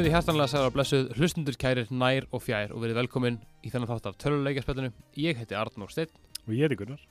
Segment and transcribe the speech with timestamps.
[0.00, 3.90] Komið í hærtanlega særa blessuð hlustundur kærir nær og fjær og verið velkomin í þennan
[3.90, 4.88] þátt af töluleikaspillinu.
[5.20, 6.08] Ég heiti Arnór Steinn
[6.46, 7.02] Og ég er ykkurnar.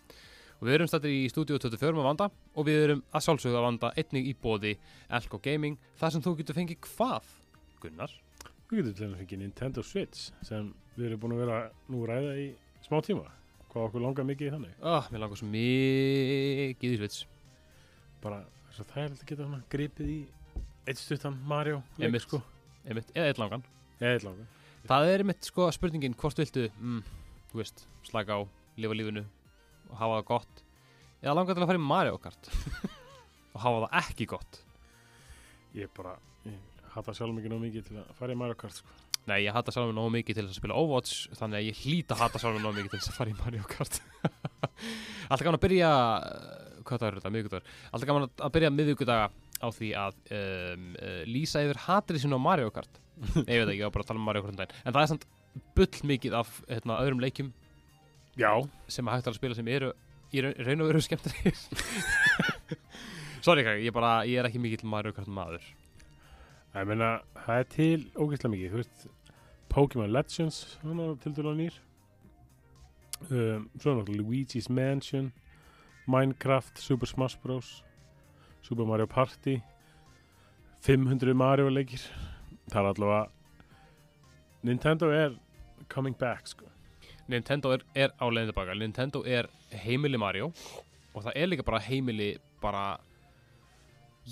[0.58, 3.66] og við erum stættir í stúdíu 24 með Vanda og við erum að sjálfsögðu að
[3.68, 4.74] Vanda einnig í bóði
[5.06, 7.30] Elko Gaming þar sem þú getur fengið hvað,
[7.86, 8.18] Gunnar?
[8.74, 11.62] Við getum til að fengið Nintendo Switch sem við erum búin að vera
[11.94, 12.52] nú að ræða í
[12.90, 13.30] smá tíma.
[13.70, 14.78] Hvað okkur langar mikið í þannig.
[14.82, 17.26] Oh, mér langar svo mikið í svits.
[18.26, 20.24] Bara þess að það er alltaf geta svona gripið í
[20.90, 21.84] eitt stuttan Mario.
[22.02, 22.42] leik, sko.
[22.88, 23.66] Einmitt, eða eitt langan.
[24.00, 24.48] Ég heit langar.
[24.90, 27.02] Það er einmitt sko spurningin hvort viltu, mm,
[27.52, 28.42] þú veist, slaka á,
[28.80, 29.26] lifa lífinu
[29.90, 30.64] og hafa það gott
[31.20, 32.50] eða langar til að fara í Mario Kart
[33.54, 34.64] og hafa það ekki gott.
[35.76, 36.16] Ég bara,
[36.48, 39.00] ég hata sjálf mikið nóg mikið til að fara í Mario Kart sko.
[39.30, 42.22] Nei, ég hata sjálfur nógu mikið til að spila Overwatch þannig að ég hlýta að
[42.24, 44.00] hata sjálfur nógu mikið til að fara í Mario Kart
[45.30, 49.28] Alltaf gaman að byrja uh, hvað það er þetta, miðvikudagur Alltaf gaman að byrja miðvikudaga
[49.60, 53.02] á því að um, uh, lýsa yfir hatrið sinna á Mario Kart
[53.46, 54.96] Nei, ég veit ekki, ég var bara að tala um Mario Kart um daginn En
[54.96, 55.28] það er samt
[55.76, 57.52] bull mikið af hérna, öðrum leikjum
[58.40, 58.54] Já.
[58.88, 59.92] sem að hægt að spila sem eru
[60.30, 61.58] í raun og veru skemmtilegir
[63.46, 65.66] Sorry, Kaki, ég, bara, ég er ekki mikill Mario Kart maður
[66.70, 67.16] Ég meina,
[67.48, 68.74] það er til ógeðslega mikið.
[68.74, 69.06] Þú veist,
[69.74, 71.78] Pokémon Legends, er til dæla nýr.
[73.30, 75.32] Um, svo náttúrulega Luigi's Mansion,
[76.08, 77.82] Minecraft, Super Smash Bros,
[78.70, 79.58] Super Mario Party,
[80.86, 82.04] 500 Mario leikir.
[82.70, 83.22] Það er allavega,
[84.64, 85.34] Nintendo er
[85.90, 86.68] coming back, sko.
[87.30, 89.48] Nintendo er, er á leiðin tilbaka Nintendo er
[89.84, 90.48] heimili Mario
[91.14, 92.32] og það er líka bara heimili
[92.62, 92.84] bara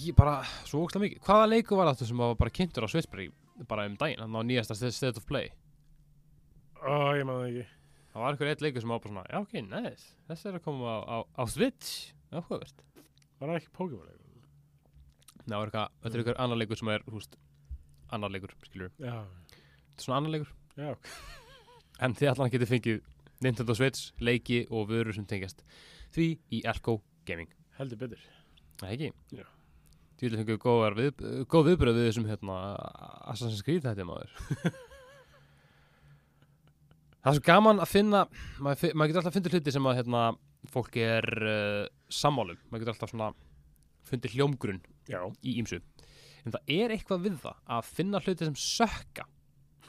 [0.01, 3.27] ég bara, svo ógstlega mikið hvaða leiku var þetta sem var bara kynntur á Switchberry
[3.69, 5.51] bara um daginn, hann á nýjasta St- State of Play
[6.81, 7.65] Ó, ég maður ekki.
[8.15, 10.65] það var einhver eitt leiku sem var bara svona já ok, nice, þessi er að
[10.65, 11.93] koma á, á, á Switch
[12.33, 12.81] áhugavert
[13.37, 14.26] Var það ekki Pokémon leikur?
[15.45, 17.37] Ná, er eitthvað, þetta er einhver annar leikur sem er húst,
[18.15, 20.55] annar leikur, skilur Já, þetta er svona annar leikur.
[20.77, 20.89] Já,
[22.07, 23.03] en þið allan getið fengið
[23.45, 25.61] Nintendo Switch, leiki og vörur sem tengjast
[26.15, 26.99] því í Elko
[27.29, 27.51] Gaming.
[27.77, 28.25] Heldur betur.
[28.81, 29.11] Það ekki?
[29.37, 29.45] Já.
[30.17, 32.59] Þú vil fengið góðar við, góð viðbröð við þessum hérna
[33.29, 34.33] Assassin's Creed þetta maður.
[37.27, 38.19] Það er svo gaman að finna
[38.63, 40.19] maður, maður getur alltaf fundið hluti sem að hérna,
[40.71, 43.27] fólk er uh, sammálum maður getur alltaf svona
[44.07, 45.21] fundið hljómgrunn Já.
[45.41, 45.81] í ímsu
[46.47, 49.27] en það er eitthvað við það að finna hluti sem sökka.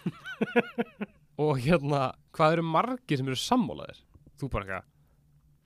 [1.44, 4.00] Og hérna hvað eru margir sem eru sammálaðir?
[4.38, 4.94] Þú bara eitthvað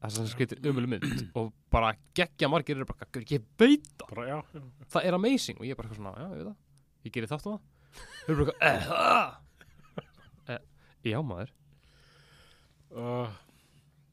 [0.03, 4.09] Assassin's Creed er umölu mynd og bara geggja margir eru bara veit það.
[4.09, 4.63] Bara, já, já.
[4.95, 6.57] það er amazing og ég er bara eitthvað svona, já, ég veit það.
[7.07, 7.61] Ég gerir þátt á það.
[8.03, 9.37] Þau eru bara eitthvað,
[10.03, 11.55] eh, eh, já maður.
[12.93, 13.39] Uh,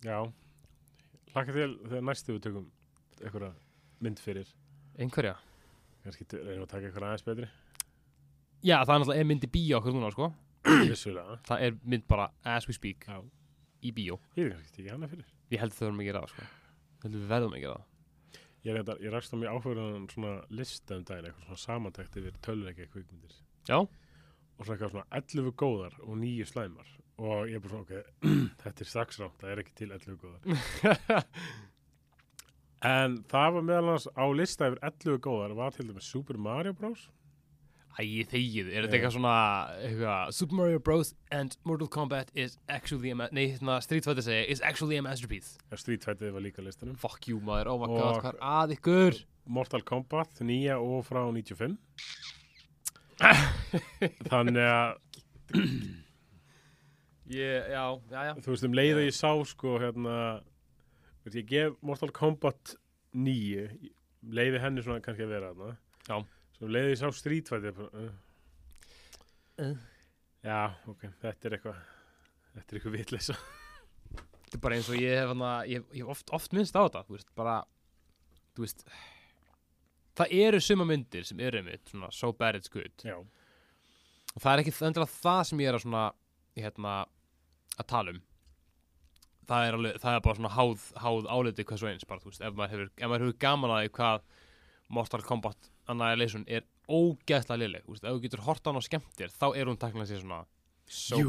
[0.05, 0.19] já.
[1.33, 2.69] Laka til þegar næstu við tökum
[3.19, 3.51] einhverja
[4.05, 4.53] mynd fyrir
[4.99, 5.35] einhverja,
[6.03, 7.49] kannski reynum að taka einhverja aðeins betri.
[8.65, 10.31] Já það er náttúrulega mynd í bíó okkur núna sko,
[11.47, 13.21] það er mynd bara as we speak Já.
[13.81, 14.51] í bíó, ég
[15.49, 16.49] ég held þau verðum að gera það sko.
[17.05, 17.87] Við verðum að gera það.
[18.67, 22.87] Ég, ég rakst á mjög áhugaðan svona lista um daginn eitthvað svona samantækt yfir tölvuleika
[22.91, 23.37] kvikmyndir.
[23.69, 26.91] Já, og svo eitthvað svona 11 góðar og 9 slæmar.
[27.19, 27.93] Og ég er bara svona ok
[28.63, 31.23] þetta er strax rámt, það er ekki til 11 góðar
[32.85, 36.73] en það var meðal annars á lista yfir 11 góðar var til dæmis Super Mario
[36.73, 37.09] Bros.
[37.99, 39.33] Æ, þegið, er þetta eitthvað svona
[39.83, 41.09] eitthvað, Super Mario Bros.
[41.35, 45.57] and Mortal Kombat is actually a, nei, hérna Street Fighter segja, is actually a masterpiece.
[45.71, 46.95] Ja, Street Fighter var líka listanum.
[46.95, 49.19] Fuck you maður, oh my Og- god, hvað er að ykkur?
[49.49, 51.75] Mortal Kombat, nýja og frá 95
[54.29, 54.93] þannig að
[57.29, 58.33] ég, já, já, já.
[58.39, 60.15] Þú veist um leið að ég sá sko hérna
[61.27, 62.75] ég gef Mortal Kombat
[63.17, 63.67] nýju
[64.29, 65.53] leiði henni svona kannski að vera
[66.07, 66.17] Já.
[66.57, 68.11] svo um leið að ég sá Street Fighter uh.
[69.59, 69.77] Uh.
[70.45, 71.81] já ok, þetta er eitthvað
[72.55, 73.39] þetta er eitthvað vitleysa
[74.49, 76.81] Þetta er bara eins og ég hef, hana, ég, ég hef oft, oft minnst á
[76.81, 77.57] þetta, þú veist, bara,
[78.57, 78.79] þú veist,
[80.17, 82.89] það eru suma myndir sem eru einmitt, svona, so bad it's good.
[83.05, 86.01] já, Og það er ekki það sem ég er að svona,
[86.57, 86.95] hérna,
[87.77, 88.19] að tala um.
[89.49, 92.43] Það er alveg, það er bara svona háð, háð áliti hvað svo eins, bara, veist,
[92.45, 94.27] ef maður hefur, ef maður hefur gaman að því hvað
[94.97, 99.33] Mortal Kombat Annihilation er ógeðslega liðleg, ef þú getur hort á hann og skemmt þér,
[99.33, 100.43] þá er hún takkilega sér svona,
[100.85, 101.21] so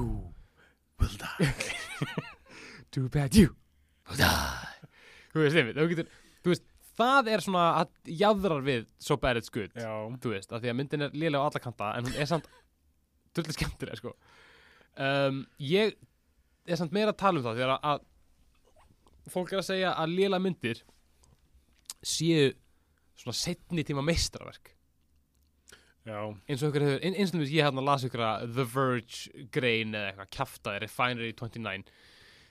[1.00, 1.48] will die.
[2.92, 3.54] Too bad you
[4.08, 4.90] will die.
[5.32, 6.12] Þú veist, einmitt, þú getur,
[6.44, 6.68] þú veist,
[7.00, 10.72] það er svona að jáðrar við so bad it's good já, þú veist, af því
[10.72, 12.48] að myndin er lélega á alla kanta en hún er samt
[13.36, 14.14] dullir skemmtilega sko.
[14.98, 15.96] um, ég
[16.66, 18.06] er samt meira að tala um það að, að
[19.28, 20.82] fólk er að segja að lélega myndir
[22.00, 22.52] séu
[23.20, 24.76] svona setni tíma meistraverk
[26.08, 26.16] Já,
[26.48, 29.42] eins og ykkur hefur, ein, eins og þess ég hérna las ykkur að The Verge
[29.52, 31.90] grein eða eitthvað kjaftaði Refinery 29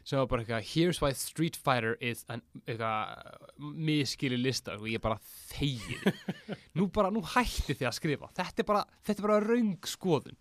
[0.05, 5.01] sem var bara eitthvað Here's why Street Fighter is an, eitthvað miskili lista og ég
[5.01, 5.17] bara
[5.49, 6.05] þegið
[6.77, 8.29] nú bara, nú hætti þið að skrifa.
[8.37, 10.37] Þetta er bara, þetta er bara raung skoðun.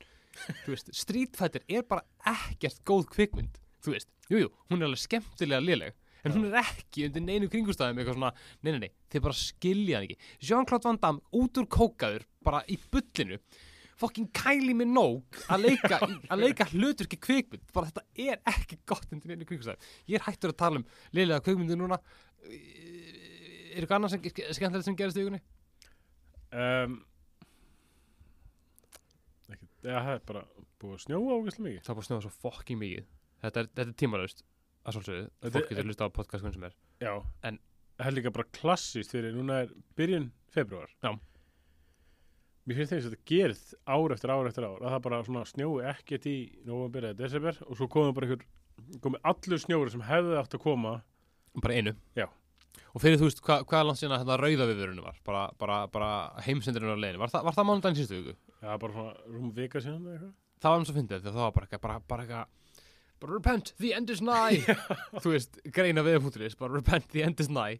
[0.63, 2.05] Þú veist, Street Fighter er bara
[2.37, 5.97] ekkert góð kvikmynd þú veist, jújú, jú, hún er alveg skemmtilega léleg
[6.29, 8.31] en hún er ekki undir neinu kringustæðum eitthvað svona,
[8.63, 10.19] nei, nei, nei, þið bara skilja hann ekki.
[10.51, 13.41] Jean-Claude Van Damme út úr kókaður bara í bullinu.
[13.99, 15.99] Fokkin kæli mig nóg að leika,
[16.33, 17.65] að leika hluturki kvikmynd.
[17.75, 20.87] Bara þetta er ekki gott undir neinu kringustæðum ég er hættur að tala um
[21.17, 21.99] lélega kvikmyndu núna.
[22.47, 25.43] Er eitthvað annað sem, skemmtilegt sem gerist í vikunni?
[26.53, 26.95] um,
[29.53, 30.45] ekki, ja, það er bara
[30.79, 31.83] búið að snjóa ógeðslega mikið.
[31.83, 33.11] Það er bara snöða svo fokkin mikið.
[33.43, 34.45] Þetta er, er tímalaust
[34.88, 36.76] að svolsögðu, Þetta fólk getur hlusta á podcast hvernig sem er.
[37.05, 37.12] Já,
[37.49, 37.61] En-
[37.99, 41.12] það er líka bara klassist fyrir núna er byrjun februar Já.
[42.69, 45.44] Mér finnst þeim að þetta gerð ár eftir ár eftir ár að það bara svona
[45.49, 46.35] snjói ekkert í
[46.69, 48.43] november eða desember og svo komið bara einhver
[49.05, 50.93] komið allur snjóri sem hefði átt að koma.
[51.64, 51.94] Bara einu?
[52.19, 52.26] Já.
[52.94, 55.17] og fyrir þú veist hva, hvað er langt síðan að þetta rauða viðvörunum var?
[55.26, 56.11] Bara, bara, bara
[56.44, 58.37] heimsendurinn á leiðinu var, það- var það mánudaginn síðustu viku?
[58.62, 60.32] Já, bara svona rúm vika síðan eða eitthvað.
[60.61, 62.46] Það var eins og fyndið þegar það var bara eitthvað
[63.20, 64.65] bara, repent, the end is nigh.
[65.23, 67.79] Þú veist, greina við.is bara repent, the end is nigh.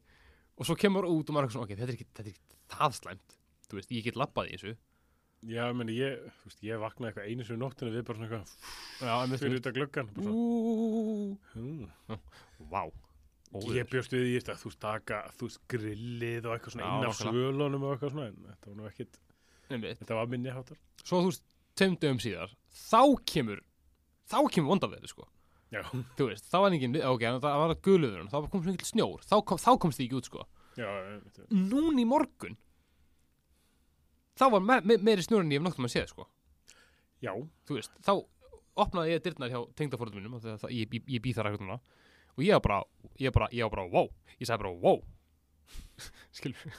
[0.59, 2.61] Og svo kemur út og maður er svona, ok, þetta er ekki, þetta er ekki
[2.75, 3.35] það slæmt.
[3.69, 4.77] Þú veist, ég get labbað í þessu.
[5.49, 9.37] Já, meni, ég, þú veist, ég vaknaði eitthvað einu sinni nóttinu við bara svona eitthvað
[9.45, 9.77] fyrir út af
[11.55, 12.25] hmm.
[12.73, 12.83] Vá.
[13.73, 17.07] Ég bjóst við í þetta, þú veist, taka, þú veist, grillið og eitthvað svona inn
[17.07, 17.37] nákvæmlega.
[17.39, 19.21] svölunum og eitthvað svona, en þetta var nú ekkit,
[19.71, 20.83] þetta var minni hátar.
[21.05, 21.47] Svo þú veist,
[21.79, 23.63] tveim dögum síðar þá kemur
[24.29, 25.29] þá kemur vondaveður sko.
[25.69, 25.83] Já,
[26.17, 29.35] þú veist, þá var engin, ok, það var guluður þá kom svona eitthvað snjór, þá,
[29.51, 30.47] kom, þá komst þið ekki út sko.
[30.79, 32.57] Já, einmitt, Nún í morgun
[34.39, 36.27] þá var me me meiri snjór en ég hef nokkuð með séð sko.
[37.25, 37.33] Já,
[37.69, 38.13] þú veist, þá
[38.79, 41.51] opnaði ég dyrnar hjá tengdafórðum mínum af því að það, ég, ég, ég býð þar
[41.51, 41.79] ekkert núna
[42.39, 42.81] og ég var bara,
[43.19, 44.11] ég var bara, ég var bara, wow.
[44.39, 45.01] Ég sagði bara, wow.
[46.39, 46.77] Skilur,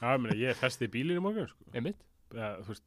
[0.00, 1.68] já, ég meni, ég festi í bílinn í morgun, sko.
[1.76, 2.00] einmitt.
[2.32, 2.86] Ja, þú veist,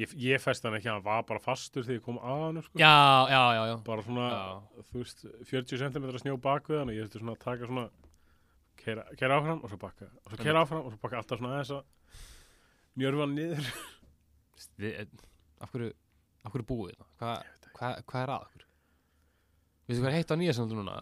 [0.00, 2.78] ég, ég festi hann ekki, hann var bara fastur þegar ég kom að hann, sko.
[2.80, 2.92] já,
[3.32, 4.82] já, já, já, Bara svona, Já.
[4.90, 7.86] þú veist, 40 cm snjó bak við hann og ég þurfti svona að taka svona,
[8.82, 11.54] keira, keira áfram og svo bakka, og svo keira áfram og svo bakka alltaf svona
[11.56, 11.84] aðeins að
[13.02, 13.70] njörfa hann niður.
[14.80, 15.00] Við,
[15.64, 15.92] af hverju
[16.46, 17.08] af hverju búið þetta?
[17.20, 18.62] Hvað hva, hva er að okkur?
[19.86, 20.94] Veistu hvað er heitt á nýja sem þú núna?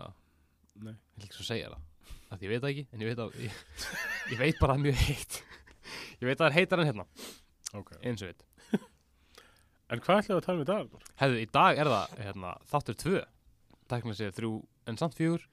[0.85, 0.95] Nei.
[0.95, 1.91] Ég vil ekki svo segja það
[2.35, 3.59] því ég veit það ekki, en ég veit, að, ég,
[4.35, 5.37] ég veit bara að það mjög heitt
[6.19, 7.05] ég veit að það er heitar en hérna,
[7.79, 7.93] Ok.
[8.03, 8.43] eins og veit
[9.93, 10.95] En hvað ætlaðu að tala um í dag?
[11.21, 13.19] Hefðu, í dag er það hérna, þáttur tvö.
[13.93, 14.53] Tæknilega séð þrjú
[14.89, 15.45] en samt fjögur.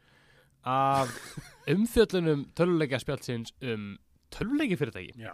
[0.71, 1.11] Af
[1.73, 3.89] umfjöllunum töluleikja spjálsins um
[4.31, 5.33] töluleiki fyrirtæki Já.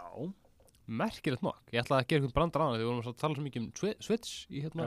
[0.88, 3.36] merkilegt nokk, ég ætla að gera einhvern brandar á hana þegar við vorum að tala
[3.36, 4.86] svo mikið um Swi- Switch í hérna.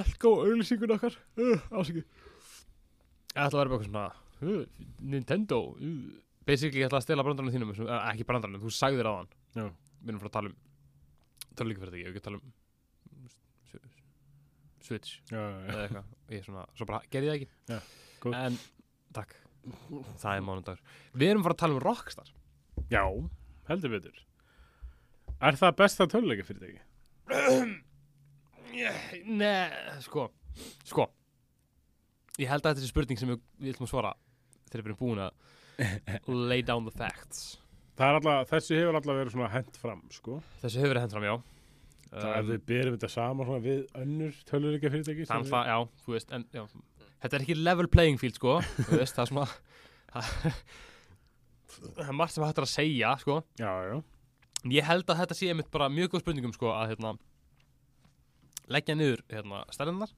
[0.00, 1.16] Elko auðlýsingun okkar.
[1.40, 4.04] Uh, ásiki ég ætla að vera bara eitthvað svona
[4.44, 4.84] uh,
[5.14, 5.96] Nintendo uh.
[6.46, 9.32] basically ég ætla að stela brandarinn þínum uh, ekki brandarinn, þú sagðir á hann.
[9.56, 9.64] Já.
[10.04, 10.58] við erum frá að tala um
[11.58, 12.52] töluleiki fyrirtæki, við ekki tala um
[14.84, 16.06] Switch Já, já, eða eitthvað.
[16.26, 17.48] Og ég svona, svo bara gerði það ekki.
[18.20, 18.32] Góð.
[18.40, 18.54] en,
[19.16, 19.32] takk.
[20.22, 20.80] Það er mánudagur.
[21.20, 22.28] Við erum fara að tala um Rockstar.
[22.92, 23.02] Já,
[23.68, 24.16] heldur betur.
[25.40, 26.80] Er það besta töluleika fyrirtæki?
[29.40, 29.70] Nei,
[30.04, 30.22] sko.
[30.86, 31.04] Sko.
[32.40, 34.12] Ég held að þetta er spurning sem við, við ætlum að svara
[34.70, 35.32] þegar við erum búin að
[36.50, 37.38] lay down the facts.
[38.00, 40.32] Það er alltaf, þessi hefur alltaf verið svona hent fram, sko.
[40.62, 41.34] Þessi hefur verið hend fram, já
[42.10, 45.26] Það er við berum þetta saman við önnur töluleika fyrirtæki.
[45.70, 46.64] já, þú veist en, já,
[47.20, 48.56] Þetta er ekki level playing field, sko
[48.88, 49.46] Þú veist, það er svona
[51.70, 53.98] Það er margt sem hægt er að segja, sko Já, já.
[54.64, 57.14] En Ég held að þetta sé einmitt bara mjög góð spurningum, sko að hérna
[58.70, 60.10] leggja niður hérna stærðinnar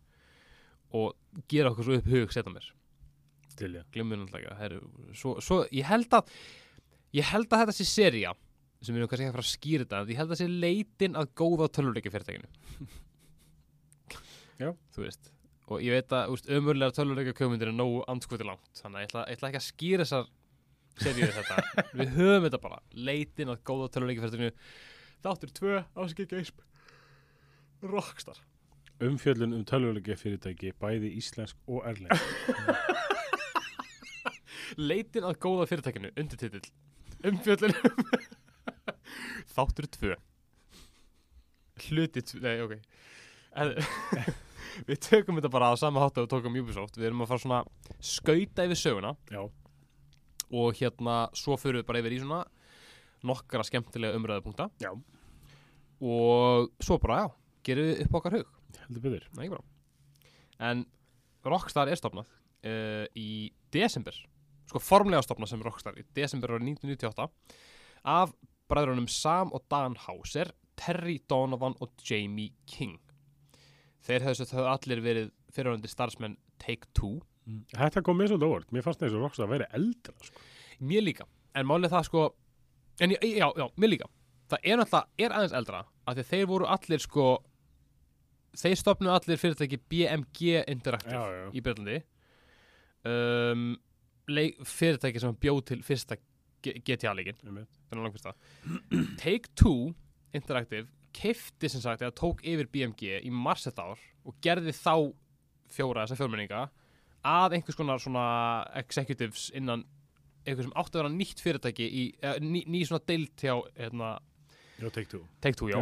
[0.93, 2.67] og gera okkur svo upp hug setja mér
[3.57, 3.85] Til ég.
[3.93, 4.81] glimur náttúrulega heru,
[5.17, 6.33] svo, svo ég held að
[7.17, 8.33] ég held að þetta sé seria
[8.83, 11.19] sem við erum kannski að fara að skýra þetta ég held að þetta sé leitin
[11.19, 12.49] að góða tölvuleikja fyrirtækinu
[14.62, 14.71] Já.
[14.95, 15.33] þú veist
[15.73, 19.39] og ég veit að tölvuleikja kjömyndir er nógu andskoti langt þannig að ég ætla, ég
[19.39, 20.31] ætla ekki að skýra þessar
[21.01, 21.62] seríu þetta.
[21.99, 24.53] Við höfum þetta bara leitin að góða tölvuleikja fyrirtækinu
[25.23, 26.61] þáttur tvö áskil geisp
[27.83, 28.39] Rockstar.
[29.03, 32.15] Umfjöllun um töluleika fyrirtæki, bæði íslensk og erlend.
[34.79, 36.69] Leitin að góða fyrirtækinu, undirtitill.
[37.27, 37.75] Umfjöllun
[39.55, 40.15] Þáttur 2
[41.83, 42.75] Hluti 2, nei ok.
[43.59, 43.73] En,
[44.89, 46.97] Við tökum þetta bara á sama hátta og tókum Ubisoft.
[46.99, 47.61] Við erum að fara svona
[48.03, 49.17] skauta yfir söguna.
[49.33, 49.43] Já.
[50.53, 52.43] og hérna svo fyrir við bara yfir í svona
[53.25, 54.69] nokkra skemmtilega umræðupunkta.
[54.83, 54.91] Já.
[56.03, 57.29] og svo bara, já,
[57.65, 58.51] gerum við upp okkar hug.
[58.83, 59.29] Heldur betur.
[59.33, 59.65] Nei, ekki bara.
[60.69, 60.85] En
[61.47, 64.17] Rockstar er stopnað uh, í desember.
[64.69, 67.31] Sko formlega stopnað sem Rockstar í desember árið 1998
[68.12, 68.35] af
[68.73, 72.97] bræðrunum Sam og Dan Hauser Terry Donovan og Jamie King.
[74.02, 77.21] Þeir hefðu þau allir verið fyrirhandi starfsmenn Take-Two
[77.73, 80.43] Þetta kom mér svolítið óvart, mér fannst þess að Rockstar væri eldra sko.
[80.87, 81.26] Mér líka,
[81.59, 82.26] en málið það sko
[83.02, 84.09] En já, já, já, mér líka.
[84.52, 87.26] Það er náttúrulega, er aðeins eldra af því að þeir voru allir sko
[88.62, 91.99] Þeir stopnuðu allir fyrirtæki BMG Interactive Já, já, í Björlandi
[93.09, 93.71] um,
[94.69, 96.19] fyrirtæki sem bjóð til fyrsta
[96.62, 97.81] G- GTA-leikin einmitt.
[97.90, 98.35] þennan langfyrsta
[99.21, 99.92] Take-Two
[100.33, 104.95] Interactive keifti sem sagt eða tók yfir BMG í mars þetta ár og gerði þá
[105.73, 106.62] fjóra þessa fjórmenninga
[107.28, 108.25] að einhvers konar svona
[108.81, 109.85] executives innan
[110.42, 114.16] eitthvað sem átti að vera nýtt fyrirtæki í, eða, ný, ný svona deilt hjá hérna,
[114.90, 115.78] take Take-Two, já.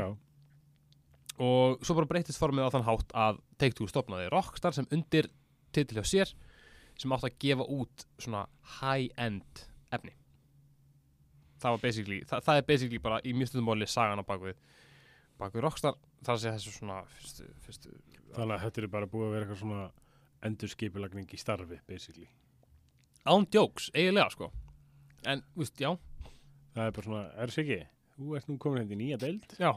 [1.40, 5.30] og svo bara breytist formið á þann hátt að Take-Two stopnaði Rockstar sem undir
[5.72, 6.34] titil hjá sér
[7.00, 8.44] sem átti að gefa út svona
[8.80, 10.12] high-end efni
[11.60, 14.60] það var basically það, það er basically bara í mjög stundum máli sagan á bakvið
[15.40, 15.96] bakvið Rockstar.
[16.20, 17.94] Þar að segja þessu svona fyrstu, fyrstu
[18.34, 19.86] Þannig að þetta er bara búið að vera eitthvað svona
[20.46, 22.28] endurskipulagning í starfi, basically.
[23.28, 24.50] Án jokes, eiginlega sko.
[25.28, 25.90] En, veist, já,
[26.74, 27.78] Það er bara svona, er þessi ekki?
[28.20, 29.54] Þú ert nú komin hérna í nýja deild.
[29.58, 29.70] Já.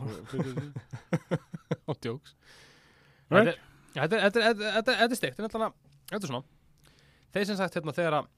[1.90, 1.98] Án
[3.34, 3.58] Right.
[3.96, 6.44] Þetta er- steikt þetta er svona.
[7.34, 8.30] Þeir sem sagt hérna þegar að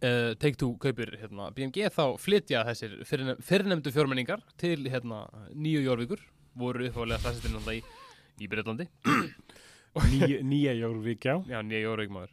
[0.00, 6.22] uh, Take-Two kaupir hérna, BMG þá flytja þessir fyrrnem, fyrrnemdu fjórmenningar til hérna, nýju jórvíkur
[6.58, 8.88] voru uppálega stæðsittir náttúrulega í, í Breitlandi
[10.12, 12.30] Nýja, nýja jórvíkjá já, nýja jórvík maður.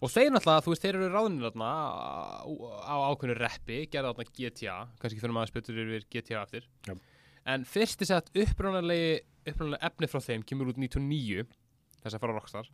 [0.00, 2.48] Og þeir náttúrulega, þú veist, þeir eru ráðinir þarna á,
[2.84, 6.68] á ákveðnu reppi gerða þarna GTA, kannski fyrir maður spytur yfir GTA eftir.
[6.84, 6.94] Já.
[7.54, 11.46] en fyrst er sett upprunalegi efni frá þeim kemur út 99
[12.02, 12.68] þess að fara Rockstar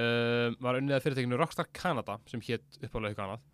[0.00, 3.46] um, var unnið að fyrirtekinu Rockstar Canada sem hétt uppálega ykkur annað.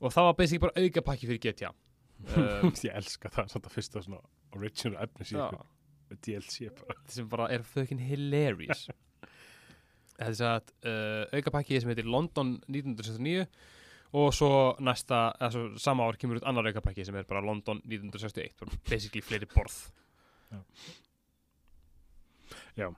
[0.00, 4.20] Og það var basically bara aukapakki fyrir GTA um, Ég elska það, svona fyrsta svona
[4.54, 6.98] original efni já, síðan DLC bara.
[7.10, 8.86] Sem bara er fucking hilarious.
[10.14, 13.48] Þetta er sagt uh, aukapakki sem heitir London 1969
[14.14, 14.50] og svo
[14.86, 19.24] næsta, svo sama ár kemur út annar aukapakki sem er bara London 1961 bara basically
[19.26, 19.80] fleiri borð.
[22.78, 22.94] Uh,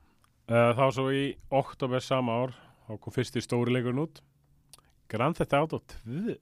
[0.46, 1.22] Þá svo í
[1.56, 2.52] oktober sama ár
[2.86, 4.22] þá kom fyrsti stóri leikurinn út.
[5.10, 6.36] Grand Theft Auto 2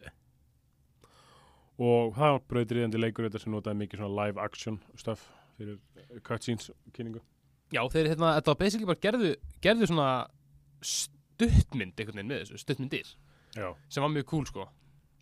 [1.85, 5.27] og það var brautriðandi leikur þetta sem notaði mikið svona live action stuff
[5.59, 5.81] fyrir
[6.27, 7.21] cutscenes kynningu.
[7.75, 9.33] Já þeir hérna, þetta var basically bara gerðu,
[9.65, 10.09] gerðu svona
[10.85, 13.13] stuttmynd einhvern veginn með þessu, stuttmyndir.
[13.55, 14.69] Já, sem var mjög cool sko.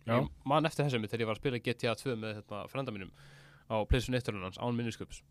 [0.03, 0.17] Já.
[0.19, 3.11] ég man eftir þessum þegar ég var að spila GTA 2 með þetta frenda mínum
[3.71, 5.21] á PlayStation 1 hans án minnisköps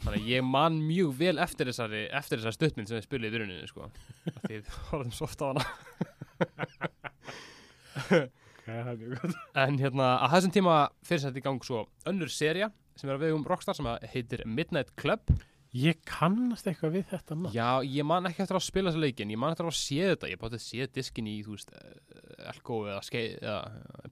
[0.00, 3.34] þannig að ég man mjög vel eftir þessari eftir þessari stuttmynd sem ég spilaði í
[3.36, 3.90] byrjuninni sko.
[4.46, 5.64] Því við horfðum svo oft á hana.
[8.70, 9.04] Það
[9.64, 10.74] en hérna að þessum tíma
[11.06, 14.92] fyrir sett í gang svo önnur seria sem er að vegum Rockstar sem heitir Midnight
[15.00, 15.32] Club.
[15.76, 17.54] Ég kannast eitthvað við þetta nafn.
[17.54, 20.30] Já ég man ekki eftir að spila þessu leikin ég man eftir að sé þetta.
[20.32, 23.58] Ég bátti að sé diskin í þú veist eh, Elko eða, eða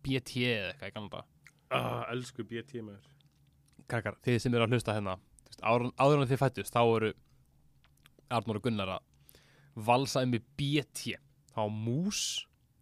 [0.04, 1.26] BT eða eitthvað ég kannan bara
[1.75, 3.08] ah, Elsku BT maður.
[3.88, 5.16] Krakkar, þið sem eru að hlusta hérna
[5.48, 7.12] veist, áður, en þið fættust, þá eru
[8.38, 9.04] Arnur og Gunnar að
[9.88, 11.16] valsa um í BT
[11.54, 12.22] þá var mús,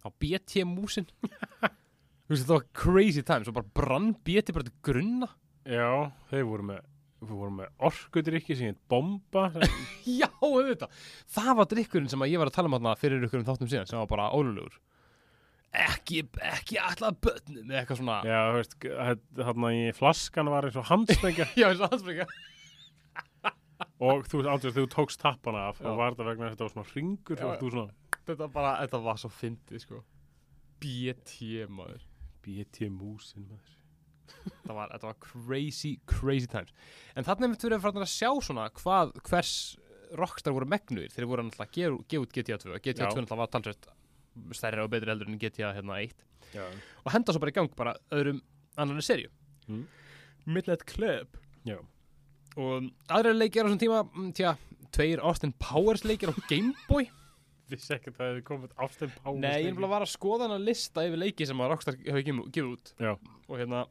[0.03, 1.07] þá BT músin.
[2.27, 5.29] Þú veist, þetta var crazy time svo bara brann BT bara til grunna.
[5.67, 6.85] Já, þeir voru með
[7.17, 9.47] við vorum með orkudrykki sem heit bomba.
[10.19, 10.91] Já, auðvitað,
[11.33, 13.89] það var drikkurinn sem ég var að tala um þarna fyrir ykkur um þáttum síðan
[13.89, 14.77] sem var bara ólulegur
[15.77, 18.17] ekki, ekki alltaf börnum eða eitthvað svona.
[18.25, 18.75] Já, þú veist,
[19.39, 22.27] þarna í flaskan var eins og handstengja já, eins og handsprengja
[23.99, 25.87] og þú veist, átveist, þú tókst tappana af Já.
[25.89, 27.57] og var þetta vegna að þetta var svona ringur Já.
[27.61, 27.87] svona?
[28.27, 30.03] Þetta bara, þetta var svo fyndið sko.
[30.83, 32.03] BT maður.
[32.45, 33.73] BT músin maður.
[34.67, 36.73] Það var, þetta var crazy, crazy times.
[37.15, 39.53] En þannig að við erum farin að sjá svona hvað, hvers
[40.19, 41.11] rockstar voru megnuðir.
[41.15, 43.07] Þeir voru náttúrulega að gefa, út GTA 2 GTA 2 Já.
[43.07, 43.87] náttúrulega var talsvægt
[44.53, 46.13] stærri og betri heldur en GTA hérna 1
[46.53, 46.63] Já,
[47.03, 48.43] og henda svo bara í gang bara öðrum
[48.77, 49.31] annarri serju
[49.67, 49.81] Mm.
[50.45, 51.33] Midnight Club.
[51.67, 51.75] Já.
[52.57, 54.55] Og aðra leikir á þessum tíma mm, tja,
[54.95, 57.07] tveir Austin Powers leikir á Gameboy
[57.71, 60.57] vissi ekki að það hefði komið Austin Powers Nei, ég er bara að skoða hana
[60.63, 63.13] lista yfir leiki sem að Rockstar hefur gefið út Já.
[63.47, 63.85] og hérna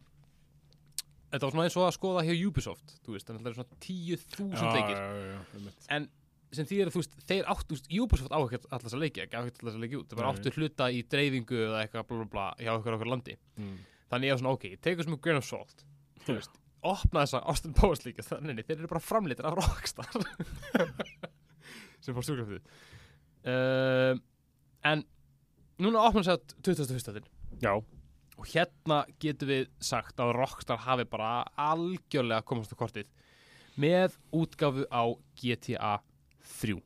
[1.32, 3.58] þetta var svona eins og að skoða hjá Ubisoft þú veist, þannig að það er
[3.58, 6.08] svona 10.000 Já, leikir já, en
[6.56, 9.02] sem því er að þú veist, þeir áttu veist, Ubisoft á ekki alltaf þess að
[9.02, 10.28] leiki ekki á ekki alltaf þess að leiki út, það Nei.
[10.30, 13.74] áttu hluta í dreifingu eða eitthvað bla bla bla hjá okkur okkur landi Mm.
[14.12, 15.84] þannig ég var svona ok, ég tekur sem grain of salt
[16.24, 16.46] þú Já.
[16.86, 20.08] Veist, opna þessa Austin Powers líka þannig þeir eru bara framleitir af Rockstar
[22.04, 22.60] sem fór stjórnum því
[23.50, 24.18] uh,
[24.86, 25.04] en
[25.82, 27.28] núna opna þess að 2001.
[27.62, 27.72] Já,
[28.36, 33.08] og hérna getum við sagt að Rockstar hafi bara algjörlega komast á kortið
[33.80, 35.04] með útgáfu á
[35.36, 35.96] GTA
[36.60, 36.78] 3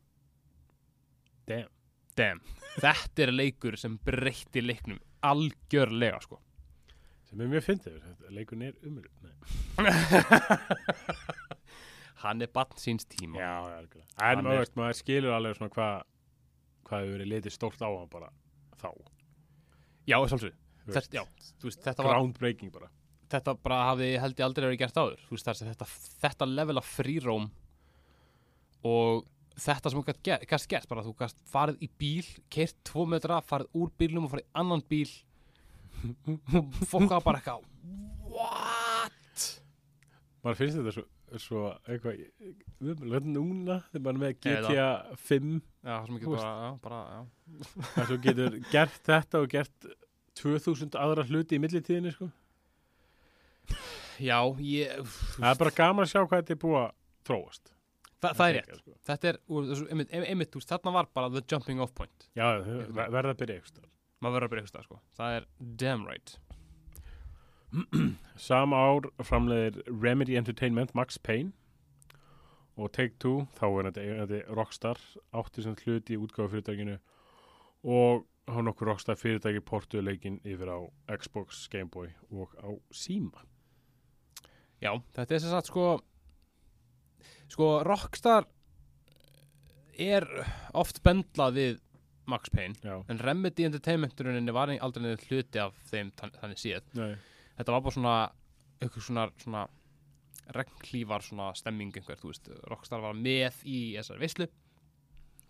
[1.51, 1.71] Damn.
[2.19, 2.41] Damn.
[2.79, 6.39] Þetta er leikur sem breytti leiknum algjörlega sko
[7.31, 7.63] sem er mjög.
[7.71, 9.15] Þetta leikun er umröð.
[12.21, 14.09] Hann er bann síns tíma Já, algjörlega.
[14.21, 15.95] En maður, er- maður skilur alveg svona hvað
[16.91, 18.29] hvað hefur verið litið stórt á hann bara
[18.81, 18.89] þá.
[20.11, 21.23] Já, svolítið Þú Þetta, já,
[21.61, 22.89] þú veist, þetta, var, Groundbreaking bara.
[23.31, 25.87] þetta bara hafði held ég aldrei verið gert áður veist, þetta,
[26.25, 27.45] þetta level af fríróm
[28.91, 29.27] og
[29.61, 33.91] þetta sem gæst gert, bara þú gæst farið í bíl, keirt tvo metra farið úr
[34.01, 35.11] bílnum og farið í annan bíl
[36.59, 37.67] og fólk var bara eitthvað
[38.31, 39.47] What?
[40.45, 41.03] Maður finnst þetta svo,
[41.43, 42.21] svo eitthvað,
[42.81, 44.37] við núna þegar maður er með.
[44.45, 44.87] GTA
[45.27, 45.51] 5
[45.85, 46.31] Já, það sem veist.
[46.37, 49.91] bara, já, bara, já þar svo getur gert þetta og gert
[50.41, 52.31] 2000 aðra hluti í millitíðinni sko.
[54.21, 54.97] Já, ég,
[55.37, 56.91] Það er bara gaman að sjá hvað þetta er búið að
[57.29, 57.71] þróast.
[58.21, 58.95] Þa, það er rétt Sko.
[59.09, 59.39] Þetta er,
[59.89, 62.45] einmitt, einmitt, þú veist, þarna var bara the jumping off point Já,
[62.93, 63.87] verða að byrja eitthvað.
[64.21, 65.49] Maður verður að byrja eitthvað, sko það er
[65.81, 66.37] damn right
[68.51, 71.53] Sama ár framleiðir Remedy Entertainment Max Payne
[72.81, 75.01] og Take-Two, þá er þetta Rockstar,
[75.37, 76.97] átti sem hluti í útgáfu fyrirtækinu
[77.85, 80.79] og hann okkur Rockstar fyrirtæki portuðu leikinn yfir á
[81.21, 83.45] Xbox, Game Boy og á Sima.
[84.81, 86.01] Já, þetta er sem sagt sko
[87.51, 88.49] sko Rockstar
[90.01, 90.27] er
[90.73, 91.81] oft bendlað við
[92.27, 96.83] Max Payne Já, en Remedy Entertainmenturinni var aldrei neður hluti af þeim þann- þannig séð.
[96.95, 97.15] Nei,
[97.59, 98.17] þetta var bara svona
[98.81, 99.69] eitthvað svona, svona
[100.55, 104.47] regnklífar svona stemming einhver, þú veist, Rockstar var með í þessari veislu.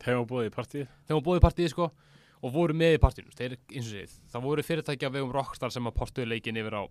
[0.01, 0.87] Þegar var búið í partíð.
[1.07, 1.91] þegar hún í partíð sko
[2.43, 5.71] og voru með í partíinu, þeir eins og segið það voru fyrirtæki af vegum Rockstar
[5.75, 6.83] sem að portuðu leikin yfir á,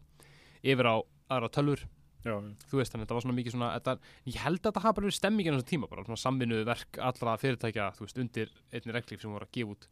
[0.63, 0.95] yfir á
[1.29, 1.85] aðra tölvur
[2.25, 2.33] Já,
[2.67, 3.93] þú veist þannig, þetta var svona mikið svona þetta,
[4.27, 6.99] ég held að þetta hafa bara verið stemmingin á þessum tíma bara svona samvinnuðu verk
[7.09, 9.87] allra fyrirtækja þú veist, undir einni reglíf sem voru að gefa út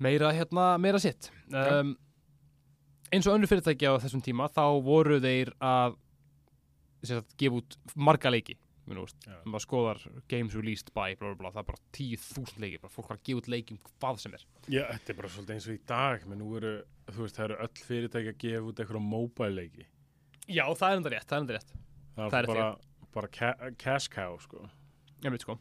[0.00, 1.30] meira hérna, meira sitt.
[1.48, 1.94] Um,
[3.08, 5.96] eins og önnur fyrirtækja á þessum tíma þá voru þeir að
[7.08, 8.58] sagt, gefa út marga leiki
[8.90, 13.10] maður skoðar games released by bla, bla, bla, það er bara 10.000 leiki bara fólk
[13.10, 14.44] var að gefa út leiki um hvað sem er.
[14.66, 16.72] Já, þetta er bara svolítið eins og í dag, menn nú eru,
[17.10, 19.86] þú veist, það eru öll fyrirtæki að gefa út eitthvað mobile leiki.
[20.50, 21.74] Já, það er enda rétt, það er enda rétt.
[22.16, 22.68] Það Það er bara,
[23.14, 24.66] bara ca cash cow, sko.
[25.24, 25.56] ég veit sko.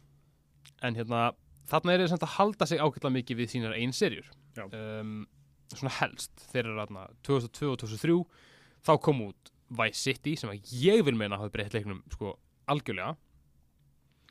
[0.86, 1.21] En hérna,
[1.69, 4.65] þarna er þeir samt að halda sig ágætlega mikið við sínar einn serjur Já.
[4.73, 5.23] um,
[5.71, 8.15] svona helst þeir eru þarna 2002 og 2003
[8.88, 12.34] þá kom út Vice City sem að ég vil meina hafi breytt leiknum sko
[12.69, 13.15] algjörlega.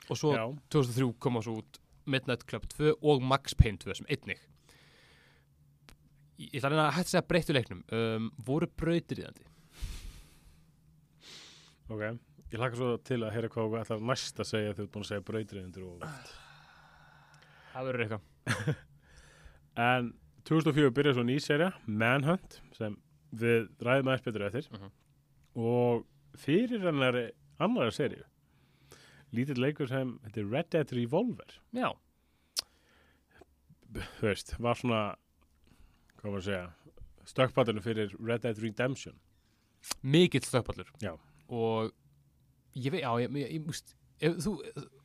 [0.09, 3.99] Og svo Já, 2003 kom á svo út Midnight Club 2 og Max Payne 2
[4.01, 4.41] sem einnig.
[6.39, 7.81] Ég ég ætla að reyna að hægt að segja breyttu leiknum.
[7.93, 9.48] Um, voru brautir í þandi
[11.89, 12.05] ok.
[12.49, 14.93] Ég hlaka svo til að heyra hvað þú ætlar næst að segja þegar þú ert
[14.95, 16.05] búin að segja brautriðindur og...
[17.75, 18.79] það verður eitthvað
[19.89, 20.09] En
[20.49, 22.97] 2004 byrjaði svo ný serja, Manhunt, sem
[23.39, 24.67] við ræðum aðeins betur eftir.
[24.73, 24.89] Mhm.
[25.61, 26.07] Og
[26.41, 27.27] fyrir hennari
[27.63, 28.25] annara serju,
[29.37, 31.59] lítill leikur sem heitir Red Dead Revolver.
[31.77, 31.93] já,
[33.89, 35.03] Þú veist, var svona,
[36.21, 36.65] hvað maður að segja,
[37.31, 39.15] stökkpallinu fyrir Red Dead Redemption.
[40.03, 41.15] mikill stökkpallur Já.
[41.49, 41.93] Og
[42.79, 43.95] ég veit, já, ég, ég, ég, múst,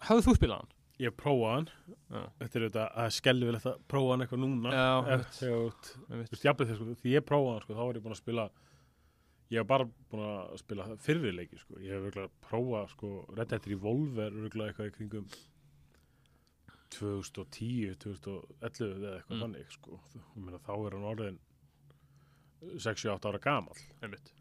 [0.07, 0.71] hafðu þú spilað hann?
[1.01, 1.69] Ég prófaði hann,
[2.13, 2.19] Já.
[2.39, 4.73] þetta er þetta að skelvilegt að prófa hann eitthvað núna.
[5.15, 8.45] Eftir, þegar sko, því ég prófaði hann, sko, þá var ég búin að spila,
[9.53, 11.79] ég hef bara búin að spila fyrri leiki, sko.
[11.81, 15.27] Ég hef virkulega prófað, sko, Red Dead Revolver, virkulega eitthvað í kringum
[16.93, 19.41] 2010, 2011 eða eitthvað Mm.
[19.43, 19.99] þannig, sko.
[20.35, 21.39] Meina, þá er hann orðin
[22.77, 23.39] 6-8 ára.
[24.03, 24.31] Einmitt.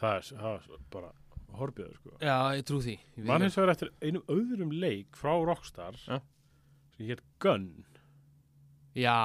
[0.00, 1.12] Það er, það er bara
[1.58, 2.10] horfiður, sko.
[2.20, 6.20] Já, ég trú því Man hins vegar eftir einum öðrum leik frá Rockstar Ja.
[6.96, 8.00] sem hétt Gun ekki.
[9.04, 9.18] Já,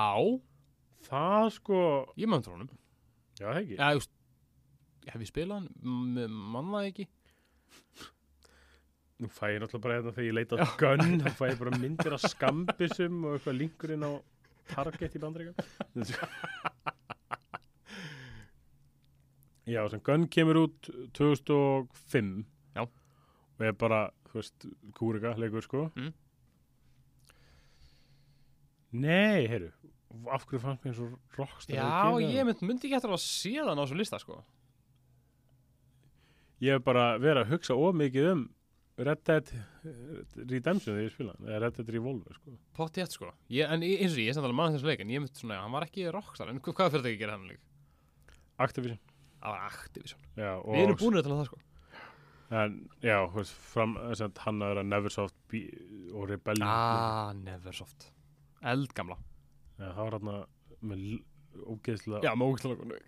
[1.10, 1.80] það sko,
[2.18, 2.70] ég mann trónum
[3.40, 4.12] já það ekki Já, ég veist
[5.06, 5.70] Hef ég spilað hann?
[5.86, 7.08] M- Mann það ekki?
[9.22, 11.78] nú fæ ég náttúrulega bara hérna þegar ég leita á Gun þá fæ ég bara
[11.80, 14.12] myndir af skambisum og eitthvað linkurinn á
[14.74, 15.56] Target í bandreikan
[19.67, 22.84] já, sem Gun kemur út 2005 Já.
[22.86, 24.65] og er bara, þú veist,
[24.97, 26.13] kúrika leikur sko Mm.
[28.95, 29.71] nei, heyrðu
[30.32, 33.56] af hverju fannst mér eins og Rockstar Já, ég mynd, myndi ekki eftir að sé
[33.60, 34.38] það á svo lista sko
[36.63, 38.45] ég hef bara verið að hugsa of mikið um
[38.95, 39.49] Red Dead
[40.47, 42.54] Redemption þegar ég spila eða Red Dead Revolver sko.
[42.78, 45.04] Pott ég sko ég, En eins og ég, ég er samt alveg mann þessu leik
[45.04, 47.36] En ég myndi svona, hann var ekki rockstar En hvað fyrir þetta ekki að gera
[47.36, 47.60] hann leik?
[48.63, 49.01] Activision
[49.45, 50.25] Það var Activision.
[50.39, 51.62] Já, Við erum búin til það sko.
[52.55, 55.55] En, já, veist, fram, sem, hann að vera Neversoft
[56.13, 56.65] og Rebellion.
[56.69, 58.08] Ah, Neversoft.
[58.65, 59.17] Eldgamla.
[59.77, 60.29] Já, það var hann
[60.86, 61.05] með
[61.65, 62.99] ógeðslega Já, með ógæslega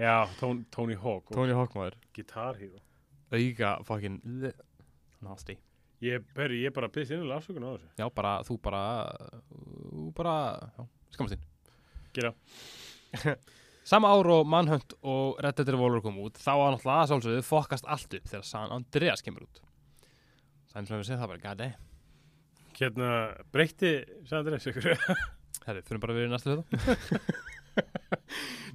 [0.00, 1.98] já Tony, Tony Hawk Tony Hawk maður.
[2.16, 2.80] Guitar Hero
[3.32, 4.20] Auga fucking
[5.22, 5.56] Nasty.
[6.02, 7.90] Ég, beri, ég bara byrðist innilega afsökun á þessu.
[8.00, 8.80] Já, bara, þú bara
[9.92, 10.32] Þú bara,
[10.74, 11.44] já, skammast þín.
[12.16, 12.32] Gera
[13.88, 17.46] Sama ár og Manhunt og Red Dead Revolver kom út Þá var náttúrulega að sjálfsögðu
[17.46, 19.62] fokast allt upp Þegar San Andreas kemur út.
[20.70, 21.80] Svona að segja það bara, damn
[22.82, 23.08] hérna
[23.52, 23.90] breytti
[24.28, 24.86] sagði þér ykkur?
[25.66, 26.66] Herri, fyrir bara við í næstu hluta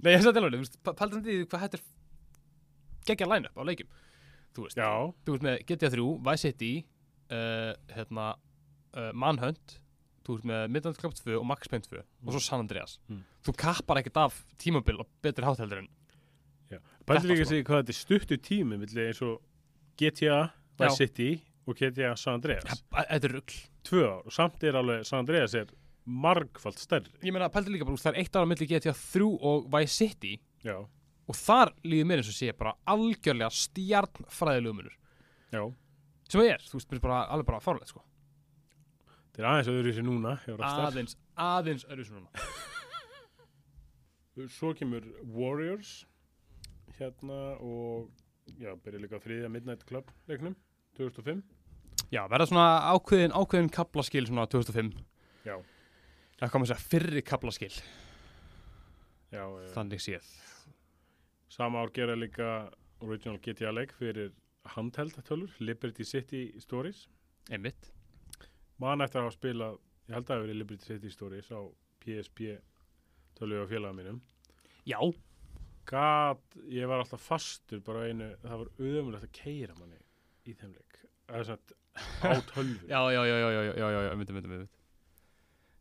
[0.03, 1.83] Nei, ég sagði alveg, veist, pæltum því hvað þetta er
[3.07, 3.89] geggja line-up á leikjum.
[4.53, 4.89] Þú veist, já,
[5.25, 6.73] þú veist með GTA 3, Vice City
[7.33, 8.25] uh, hérna,
[8.93, 9.67] uh, Manhunt
[10.27, 12.97] þú veist með Midnight Club 2 og Max Payne 2 og svo San Andreas.
[13.07, 13.23] Mm.
[13.47, 15.89] þú kappar ekkert af tímabil og betri hátheldur en
[17.07, 17.49] bæði Þetta, líka sko.
[17.53, 19.37] sig hvað þetta er stuttu tími eins og
[19.97, 20.39] GTA
[20.77, 20.97] Vice.
[20.99, 21.29] City
[21.67, 22.83] og GTA San Andreas.
[22.91, 23.55] Þetta er rugl.
[23.87, 25.71] Tvö ár og samt er alveg San Andreas er
[26.07, 27.11] margfald stærri.
[27.23, 30.35] Ég meina, pældi líka bara, það er eitt ára milli GTA 3 og Vice City
[30.63, 30.77] já,
[31.27, 34.95] og þar líður mér eins og sé bara algjörlega stjarnfræðilegu munur.
[35.51, 35.63] Já.
[36.27, 38.03] Sem er, þú veist, bara alveg bara fárlega sko.
[39.37, 42.29] Þetta er aðeins öðru sig núna aðeins, aðeins öðru svona
[44.57, 45.99] svo kemur Warriors
[46.97, 48.09] hérna og
[48.57, 50.55] já, byrja líka þriðja Midnight Club leiknum
[50.97, 51.43] 2005
[52.09, 54.89] já, verða svona ákveðin, ákveðin kaplaskil svona 2005
[55.45, 55.55] já,
[56.41, 57.73] það kom að segja fyrri kaplaskil
[59.29, 60.33] já eh, þannig séð.
[61.51, 62.71] Sama ár gera líka
[63.05, 64.33] original GTA leik fyrir
[64.73, 67.05] handheld tölur, Liberty City Stories.
[67.51, 67.91] Einmitt
[68.83, 69.69] mann eftir að hafa spila
[70.07, 71.59] ég held að það hefur verið Liberty City Stories á
[72.03, 72.51] PSP
[73.37, 74.21] tölvið á félagum mínum.
[74.87, 74.99] Já.
[75.87, 79.99] God, ég var alltaf fastur bara einu það var auðvunlega að keira manni
[80.47, 81.77] í þeimleik það er svona
[82.27, 84.67] á tölvið Já, já, já, já, já, já, myndi, myndi, myndi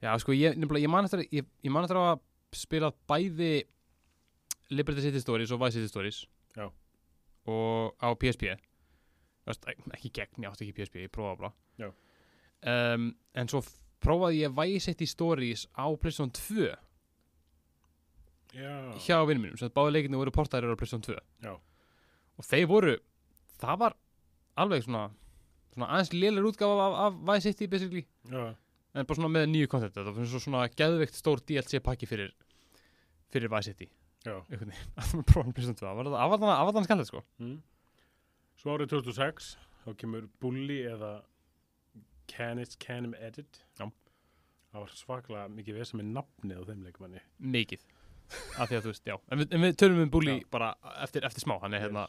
[0.05, 2.23] Já, sko, ég, ég man eftir ég, ég man eftir að
[2.55, 3.51] spila bæði
[4.71, 6.25] Liberty City Stories og Vice City Stories.
[6.57, 6.67] Já.
[7.47, 8.55] Og á PSP
[9.47, 11.53] Æst, ekki gegn, ég átti ekki PSP, ég prófaði að blá
[12.65, 13.61] um, en svo
[14.03, 16.71] prófaði ég Vice City Stories á PlayStation 2
[18.57, 21.55] já, hjá vinnum mínum, sem báði leikinu voru portærir á PlayStation 2 Já.
[22.37, 22.97] og þeir voru
[23.61, 23.97] það var
[24.57, 25.11] alveg svona,
[25.75, 28.07] svona aðeins lélir útgáfa af, af Vice City basically.
[28.31, 28.55] Já,
[28.97, 32.35] en bara svona með nýju koncept það var svona geðveikt stór DLC pakki fyrir
[33.33, 33.89] fyrir Vice City
[34.25, 34.39] já.
[34.49, 37.25] einhvern veginn, að það með prófum PlayStation 2 það var af allan skallið sko.
[37.43, 37.57] Mm.
[38.61, 41.17] svo árið 2006 þá kemur Bully eða
[42.31, 43.63] Canis Canim Edit.
[43.79, 43.87] Já.
[44.73, 47.23] það var svaklega mikið veð sem er nafnið á þeim leikmanni.
[47.39, 47.87] Mikið.
[48.59, 49.17] Af því að þú veist, já.
[49.31, 50.47] En við, en við tölum um Bully Já.
[50.51, 51.57] bara eftir, eftir smá.
[51.63, 52.09] Hann er hérna,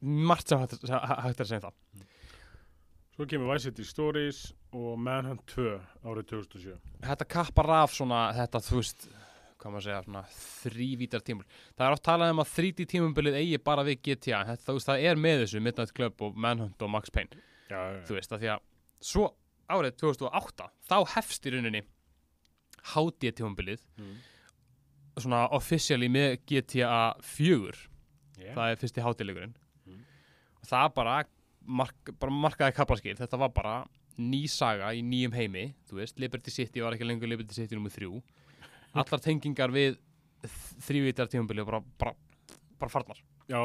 [0.00, 2.06] margt sem hægt, hægt er að segja um það.
[3.16, 4.40] Svo kemur Vice City Stories
[4.76, 5.70] og Manhunt 2
[6.04, 6.74] árið 2007
[7.06, 9.06] þetta kappar af svona þetta þú veist
[9.56, 13.38] hvað maður að segja, svona þrývítar tímul það er oft talað um að 3D tímumbilið
[13.40, 16.36] eigi bara við GTA, en þetta, þú veist, það er með þessu Midnight Club og
[16.36, 17.40] Manhunt og Max Payne.
[17.70, 18.66] Já, já, þú veist, af því að
[19.02, 19.28] svo
[19.72, 21.82] árið 2008, þá hefst í rauninni
[22.94, 24.16] HD tímumbilið mm.
[25.18, 27.74] svona officially með GTA 4
[28.38, 28.54] yeah.
[28.54, 29.56] það er fyrsti hátilegurinn
[29.86, 30.00] Mm.
[30.58, 31.12] og það bara,
[31.62, 33.74] mark, bara markaði kaplaskil, þetta var bara
[34.18, 37.86] ný saga í nýjum heimi þú veist, Liberty City var ekki lengur Liberty City nr.
[37.94, 38.08] 3
[38.98, 39.98] allar tengingar við
[40.88, 42.14] þrývítar tímabili bara, bara,
[42.80, 43.62] bara farnar já,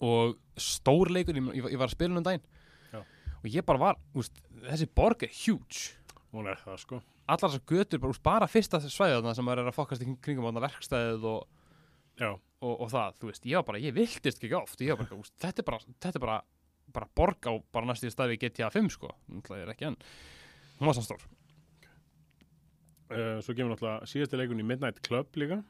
[0.00, 2.44] og stór leikur, ég, var- að spila um daginn.
[3.46, 5.94] Og ég bara var, úst, þessi borg er huge.
[6.34, 6.98] Hún er það sko.
[7.26, 10.46] Allar þessar götur, bara, úst, bara fyrsta svæðið þarna sem er að fokast í kringum
[10.48, 11.46] þarna verkstæðið og
[12.64, 15.18] og, og það, þú veist, ég var bara, ég viltist ekki oft, ég var bara,
[15.20, 16.36] úst, þetta er bara, þetta er bara,
[16.96, 19.98] bara borg á bara næstu staði GTA 5, sko, náttúrulega er ekki enn,
[20.78, 21.26] hún var svo stór.
[23.12, 25.60] uh, svo kemur náttúrulega síðasti leikun í Midnight Club líka.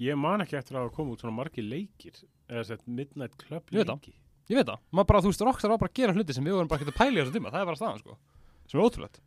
[0.00, 3.68] Ég man ekki eftir að hafa komið út svona margir leikir eða sett Midnight Club
[3.74, 4.14] Ég leiki
[4.50, 6.56] Ég veit það, maður bara, þú veist, Rockstar var bara að gera hluti sem við
[6.56, 8.16] vorum bara ekki að pæla í þessu tíma, það er bara staðan, sko,
[8.66, 9.20] sem er ótrúlegt.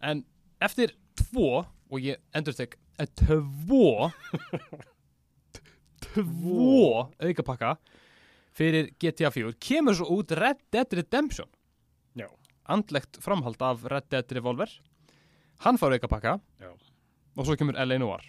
[0.00, 0.22] En
[0.64, 1.50] eftir tvo,
[1.92, 2.78] og ég endur tek,
[3.20, 4.08] tvo,
[6.06, 6.86] tvo
[7.20, 7.74] aukapakka
[8.56, 11.50] fyrir GTA 4, kemur svo út Red Dead Redemption.
[12.16, 12.30] Já.
[12.70, 14.70] Andlegt framhald af Red Dead Revolver.
[15.66, 16.38] Hann fár aukapakka
[17.34, 18.24] og svo kemur LA Noir.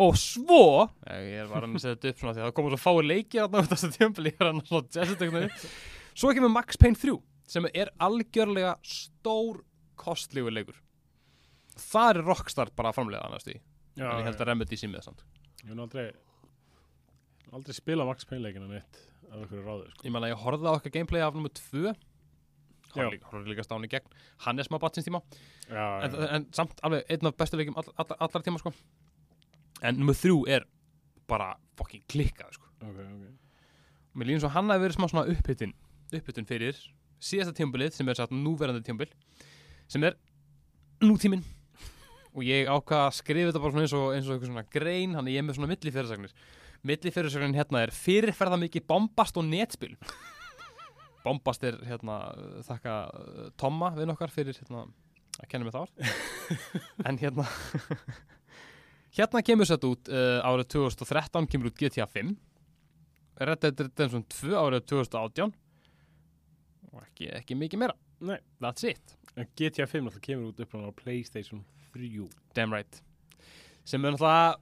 [0.00, 3.08] Og svo ég var að setja þetta upp svona því að það komur svo fáið
[3.10, 5.48] leiki á þessu tjömbli
[6.14, 7.14] svo kemur Max Payne 3
[7.50, 9.60] sem er algjörlega stór
[10.00, 10.78] kostlífur leikur.
[11.78, 13.58] Það er Rockstar bara að framlega annars því
[13.94, 15.22] Já, en ég held að Remedy sé með samt.
[15.62, 16.08] Ég hef nú aldrei
[17.54, 18.98] aldrei spila Max Payne leikina mitt
[19.30, 20.06] af einhverju ráðu sko.
[20.08, 21.94] ég ég horfði á okkar gameplay af nummer 2 Já.
[22.94, 24.10] hann líka, horfði líka stáni gegn.
[24.46, 25.20] Hann er smá batsins tíma.
[25.66, 26.28] Já, en, já.
[26.36, 28.70] en samt alveg einn af bestu leikjum all, all, allar tíma sko
[29.82, 30.66] en nummer 3 er
[31.30, 32.68] bara fucking klikkað sko.
[32.84, 33.24] Ok, ok.
[34.12, 35.74] Og mér líður svo hann hafi verið smá svona upphittun
[36.14, 36.78] upphittun fyrir
[37.24, 39.10] síðasta tímabilið sem er satt núverandi tímabil
[39.90, 40.18] sem er
[41.02, 41.44] nútíminn.
[42.34, 45.30] Og ég ákvað að skrifa þetta bara eins og, eins og eitthvað svona grein hann
[45.30, 46.34] ég er með svona millifyrirsagnir.
[46.84, 49.94] Millifyrirsagnin hérna er fyrirferða mikið bombast og netspil.
[51.24, 52.18] Bombast er hérna
[52.66, 54.84] þakka uh, Tomma við okkar fyrir hérna
[55.40, 55.88] að kenna mig það
[57.08, 57.46] en hérna
[59.14, 62.34] hérna kemur sett út uh, árið 2013 kemur út GTA 5
[63.48, 65.54] Red Dead Redemption 2 árið 2018
[66.94, 67.96] og ekki, ekki mikið meira.
[68.24, 68.38] Nei.
[68.62, 73.02] that's it, En GTA 5 náttúrulega kemur út upp á Playstation 3 damn right.
[73.84, 74.54] Sem er náttúrulega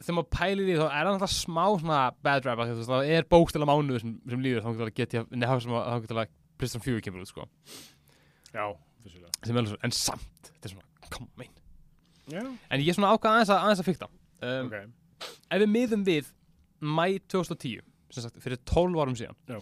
[0.00, 3.14] þegar maður pælir í því þá er það náttúrulega smá svona bad rap að það
[3.14, 6.22] er bókstala mánuður sem, sem líður þá getur að getja, neða sem að þá getur
[6.24, 7.46] að Playstation 4 kemur út sko.
[8.50, 8.64] Já,
[9.04, 9.32] vissulega.
[9.46, 11.59] Sem er svo, en samt, þetta er svona come on,
[12.30, 15.30] Já, en ég er svona ákvað aðeins að, aðeins að fykta um, ok.
[15.50, 16.32] ef við miðum við
[16.80, 19.58] mæ 2010 sem sagt fyrir 12 árum síðan Já.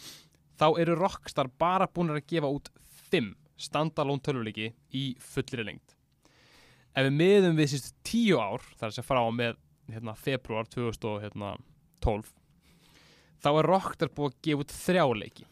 [0.61, 2.72] þá eru Rockstar bara búin að gefa út
[3.12, 5.96] 5 standalone tölvuleiki í fullri lengt
[6.94, 12.33] ef við miðum við sístu 10 ár þar sem frá með hérna, februar 2012
[13.42, 15.46] þá er Rockstar búin að gefa út þrjá leiki.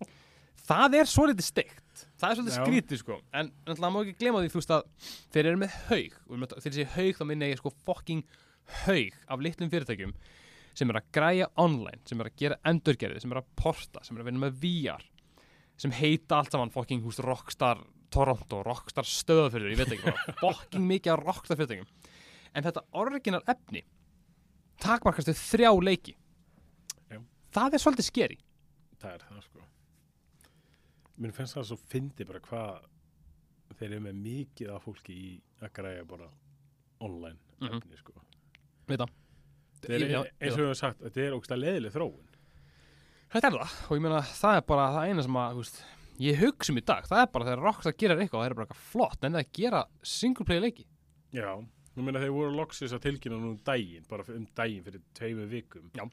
[0.68, 1.84] Það er svolítið steikt
[2.18, 2.64] það er svolítið Já.
[2.64, 3.18] skrítið sko.
[3.32, 6.18] En náttúrulega má ekki glema því þú veist að þeir eru með haug.
[6.28, 8.24] Og ég segi haug þá minna ég sko fucking
[8.84, 10.16] haug af litlum fyrirtækjum
[10.78, 14.14] sem er að græja online, sem er að gera endurgerði, sem er að porta, sem
[14.14, 15.06] er að vinna með VR
[15.78, 17.80] sem heita allt saman fucking húst Rockstar
[18.14, 21.88] Toronto, Rockstar stöðafyrður, ég veit ekki bara fucking mikið af Rockstar fyrirtækjum.
[22.56, 23.84] En þetta original efni
[24.82, 26.14] takmarkast við þrjá leiki.
[27.10, 27.18] Já.
[27.54, 28.38] það er svolítið skeri
[28.98, 29.66] Það er það sko
[31.18, 32.84] Mér finnst það svo fyndi bara hvað
[33.78, 35.30] þeir eru með mikið af fólki í
[35.62, 36.28] að græja bara
[37.04, 37.76] online Mhm.
[37.80, 38.12] efni sko.
[38.88, 39.10] Veit það.
[39.82, 42.28] Þeir eru, Já, eins og við höfum sagt, þetta er ógstlega leðileg þróun.
[43.32, 43.72] Þetta er það.
[43.90, 45.80] Og ég meina það er bara það eina sem að veist,
[46.18, 48.54] ég hugsa um í dag, það er bara þegar Rockstar gerir eitthvað og það er
[48.54, 50.86] bara eitthvað flott en það að gera single player leiki.
[51.32, 51.50] Já,
[51.98, 55.48] ég meina þeir voru loksis að tilkynna nú um daginn, bara um daginn fyrir tveimu
[55.50, 55.90] vikum.
[55.94, 56.08] Já.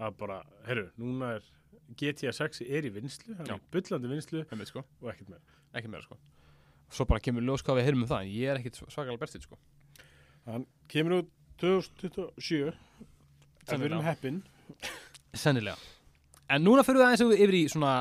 [0.00, 1.42] að bara, herru, núna er
[1.96, 3.54] GTA 6 er í vinslu, Já.
[3.54, 4.84] er bullandi vinslu sko.
[5.02, 5.40] og ekkert meir
[5.74, 6.18] ekki meira sko.
[6.90, 9.42] Svo bara kemur ljós hvað við heyrum um það en ég er ekkit svakalega berstið
[9.44, 9.58] sko.
[10.48, 12.72] Hann kemur út 2027
[13.68, 14.02] sem við erum Sennilega.
[14.08, 14.42] heppin.
[15.34, 15.76] Sennilega.
[16.48, 17.92] En núna fyrir við aðeins yfir í svona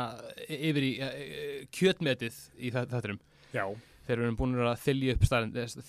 [0.48, 3.20] yfir í uh, kjötmetið í þættinum.
[3.52, 3.66] Já,
[4.08, 5.26] þegar við erum búin að þylja upp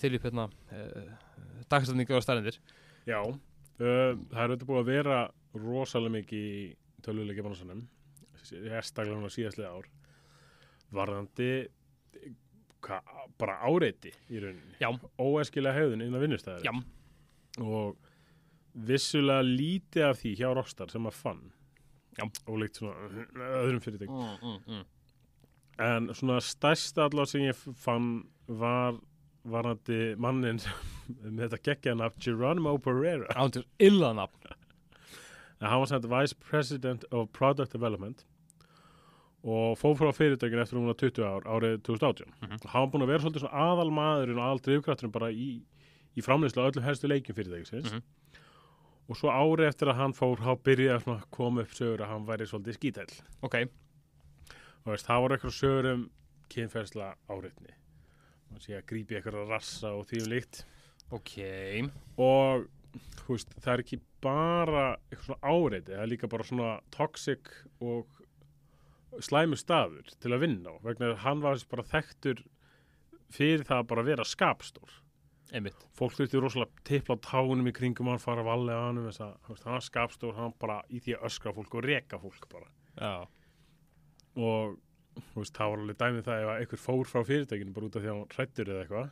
[0.00, 1.12] þylja upp hérna uh,
[1.70, 2.58] dagstæðningar og stærndir
[3.06, 3.20] já.
[3.22, 3.38] Uh,
[3.78, 5.18] Það er auðvitað búið að vera
[5.54, 6.74] rosalega mikið
[7.06, 7.86] tölvuleikja bánsanum
[8.48, 9.88] sérstaklega núna síðastlega ár
[10.94, 11.50] varðandi
[12.84, 13.00] hva,
[13.38, 14.76] bara áreiti í rauninni.
[14.80, 16.82] Já, óæskilega hegðun innan vinnustæðar
[17.58, 17.98] og
[18.88, 21.42] vissulega lítið af því hjá Rockstar sem að fann.
[22.18, 22.24] Já.
[22.50, 23.10] ólíkt svona
[23.62, 24.86] öðrum fyrirtæk mm, mm, mm.
[25.86, 28.08] en svona stærsta allavega sem ég fann
[28.48, 28.98] var
[29.48, 30.58] varandi mannin
[31.36, 33.28] með þetta geggja nafn Geronimo Pereira.
[33.38, 34.57] Ándur illa nafn
[35.60, 38.24] en hann var sænt Vice President of Product Development
[39.48, 42.58] og fór frá fyrirtækinu eftir um 20 ár árið 2018 Mhm.
[42.64, 45.62] og hann var búin að vera svolítið svona aðal maðurinn og aðal drifkrafturinn bara í,
[46.16, 47.92] í framleyslu á öllum helstu leikjum fyrirtækisins.
[47.92, 48.02] Mhm.
[49.08, 52.26] og svo árið eftir að hann fór þá byrjaði að koma upp sögur að hann
[52.26, 53.54] væri svolítið skítæll ok,
[54.84, 56.10] og veist, það voru eitthvað sögur um
[56.50, 57.72] kynferðsla áreitni.
[58.54, 60.64] Og sé að grípi eitthvað rassa og því um líkt.
[61.12, 61.90] Ok.
[62.18, 62.66] Og
[63.28, 67.50] veist, það er ekki bara eitthvað svona áreiti, það er líka bara svona toxic
[67.84, 68.22] og
[69.24, 72.42] slæmu staður til að vinna á vegna að hann var bara þekktur
[73.34, 74.96] fyrir það að bara vera skapstór.
[75.48, 75.80] Einmitt.
[75.96, 79.36] Fólk þurfti rosalega tipla á tánum í kringum hann fara að valega hann þess að
[79.46, 82.68] hann var skapstór, hann bara í því að öskra fólk og reka fólk bara.
[82.98, 83.14] Já,
[84.38, 84.76] og
[85.34, 88.04] veist, það var alveg dæmið það ef að einhver fór frá fyrirtækinu bara út af
[88.04, 89.08] því að hann hrættur eða eitthvað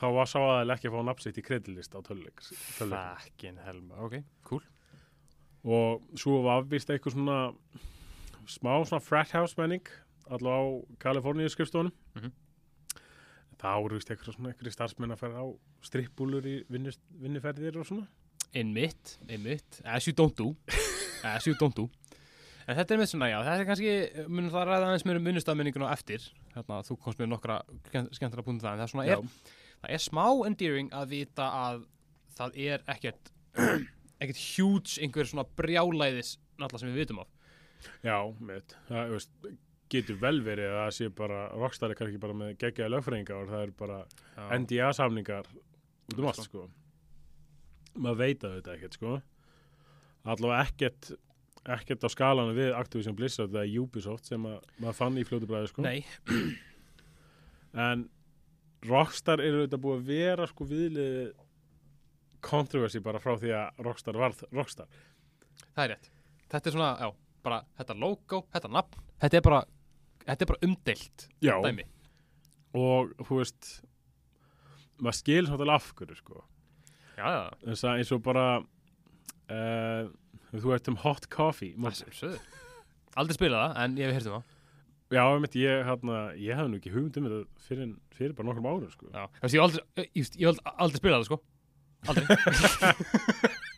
[0.00, 2.40] þá var sá aðeins ekki að fá nafnsitt í kredilist á töluleik
[2.78, 3.24] töluleik.
[3.24, 4.62] fucking helma ok, cool.
[5.64, 7.38] Og svo var vist eitthvað svona
[8.48, 9.84] smá svona frat house menning
[10.30, 10.64] allavega á
[11.04, 12.32] Kaliforníu skrifstofunum Mhm.
[13.60, 15.46] þá eru vist eitthvað svona eitthvað starfsmenn að fara á
[15.84, 18.06] strippbúlur í vinnuferðir og svona.
[18.54, 20.56] Einmitt, einmitt, as you don't do.
[21.22, 21.84] As you don't do.
[22.66, 25.26] En þetta er með svona, já, þetta er kannski munum það ræða aðeins mér um
[25.28, 26.24] vinnustafmenningun á eftir.
[26.54, 27.58] Hérna, þú komst með nokkra
[28.16, 29.18] skemmtara punktu það, en það er svona, er,
[29.80, 31.82] það er smá endearing að vita að
[32.38, 33.32] það er ekkert
[34.20, 37.30] ekkert huge einhver svona brjálæðis náttúrulega sem við vitum af.
[38.04, 39.32] Já, mitt, það veist,
[39.90, 43.50] getur vel verið að það sé bara Rockstar er kannski bara með geggjaði lögfræðingar og
[43.54, 44.02] það er bara
[44.60, 46.66] NDA-samningar út um allt, sko.
[47.96, 49.16] Maður veit að þetta ekkert, sko.
[50.28, 51.12] Allavega ekkert
[51.70, 55.72] ekkert á skalanu við Activision Blizzard eða Ubisoft sem að, maður fann í fljótu bræði,
[55.72, 55.84] sko.
[55.84, 56.04] Nei,
[57.76, 58.06] en
[58.88, 61.32] Rockstar eru þetta búið að vera sko viðlið
[62.44, 64.88] controversy bara frá því að Rockstar varð Rockstar.
[65.74, 66.10] Það er rétt.
[66.50, 67.10] Þetta er svona, já,
[67.44, 69.60] bara þetta logo, þetta nafn þetta er bara,
[70.24, 71.84] þetta er bara umdeilt Já, dæmi.
[72.80, 73.70] Og þú veist
[75.00, 76.42] maður skil svolítið af hverju sko.
[77.18, 80.08] Já, já, þess að eins og bara uh,
[80.54, 82.58] þú ert um hot coffee það sem söður
[83.18, 84.56] Aldrei spilað það, en ég hef heyrt um það
[85.10, 88.70] já, einmitt, ég, hérna, ég hafði nú ekki hugmynd um þetta fyrir, fyrir bara nokkrum
[88.70, 89.10] árum sko.
[89.10, 91.38] Já, veist, ég hef aldrei, ég, ég, hef aldrei spilað það, sko.
[92.10, 92.26] Aldrei.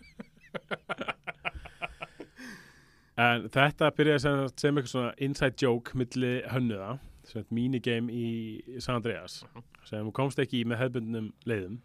[3.20, 6.94] En þetta byrjaði sem, sem eitthvað svona inside joke milli hönnuða
[7.28, 9.42] sem þetta minigame í San Andreas
[9.86, 11.80] sem þú komst ekki í með hefðbundnum leiðum.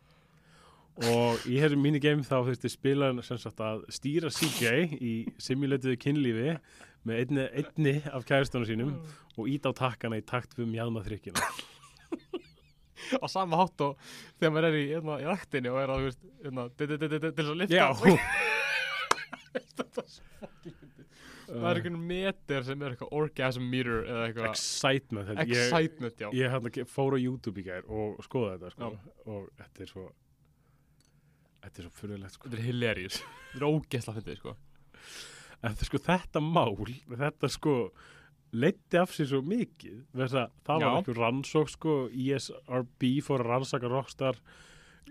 [1.12, 6.56] Og í þessum minigame þá þurfti spilaðan sem sagt að stýra CJ í simulatiðu kynlífi
[7.06, 8.94] með einni, einni af kæristunum sínum
[9.38, 11.44] og ít á takkana í takt við mjadmaþrykkina
[13.24, 13.98] á sama hátt og
[14.40, 16.08] þegar maður er í, hérna, í rættinni og er að,
[16.44, 17.88] hérna, til þess að lifta Já.
[21.48, 24.48] Það er einhvern meter sem er eitthvað orgasm meter eða eitthvað.
[24.50, 26.28] Excitement þetta- ég, excitement, já.
[26.36, 28.90] Ég hérna fór á YouTube í gær og skoða þetta sko,
[29.32, 30.04] og þetta er svo
[31.64, 32.50] þetta er svo fyrirlegt sko.
[32.50, 33.22] þetta er hilarious.
[33.54, 34.58] Þetta er ógeðsla fyndið, sko
[35.66, 36.76] en það, sko, þetta mál
[37.18, 37.76] þetta sko
[38.58, 40.36] leiddi af sér svo mikið það
[40.68, 40.90] var Já.
[40.96, 44.38] einhver rannsók sko, ESRB fór að rannsaka Rockstar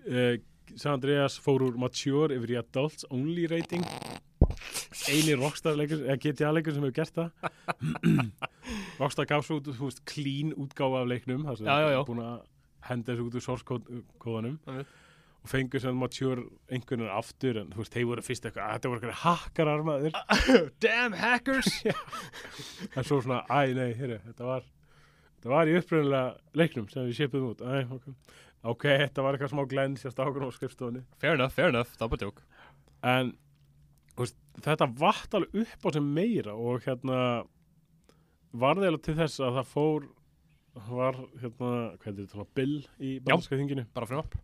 [0.07, 0.37] uh,
[0.75, 3.85] San Andreas fór úr mature yfir í adults only rating
[5.11, 7.31] eini Rockstar leikur, eða GTA leikur sem hefur gert það
[9.01, 12.01] Rockstar gaf svo út clean útgáfa af leiknum þar sem já.
[12.09, 12.39] búin að
[12.89, 14.95] henda þessu út úr source code- kóðanum Einmitt.
[15.47, 18.77] Og fengur sem mature einhvern veginn aftur en þú veist, þeir voru fyrst eitthvað, að
[18.77, 20.19] þetta voru eitthvað hakkarar maður.
[20.85, 21.71] Damn hackers.
[22.97, 27.21] En svo svona, æ, nei, hér þetta var þetta var í uppröðulega leiknum sem við
[27.23, 27.63] shipuðum út.
[27.63, 28.37] Æ, ok,
[28.75, 31.05] ok, þetta var eitthvað smá glens hjá stákunum á skrifstofunni.
[31.23, 32.45] Fair enough, fair enough, það bara djók
[33.07, 33.33] en
[34.17, 37.19] þú veist, þetta vatt alveg upp á sem meira og hérna
[38.57, 40.07] varði alveg til þess að það fór
[40.77, 43.87] var hérna, hvað heitir þetta, bill í bandarska þinginu?
[43.97, 44.37] bara frumvarp.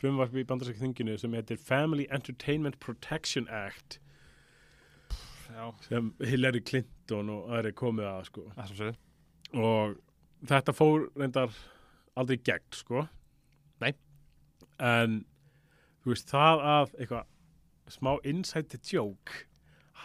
[0.00, 3.98] Frumvarp í bandarska þinginu sem heitir Family Entertainment Protection Act.
[5.46, 8.46] Já, sem Hillary Clinton og aðri komið að sko.
[8.56, 9.02] Það svo sögur
[9.56, 9.96] og
[10.50, 11.54] þetta fór reyndar
[12.18, 13.06] aldrei gegn sko.
[13.82, 13.92] Nei.
[14.80, 15.20] en
[16.02, 19.44] þú veist það að eitthvað smá inside joke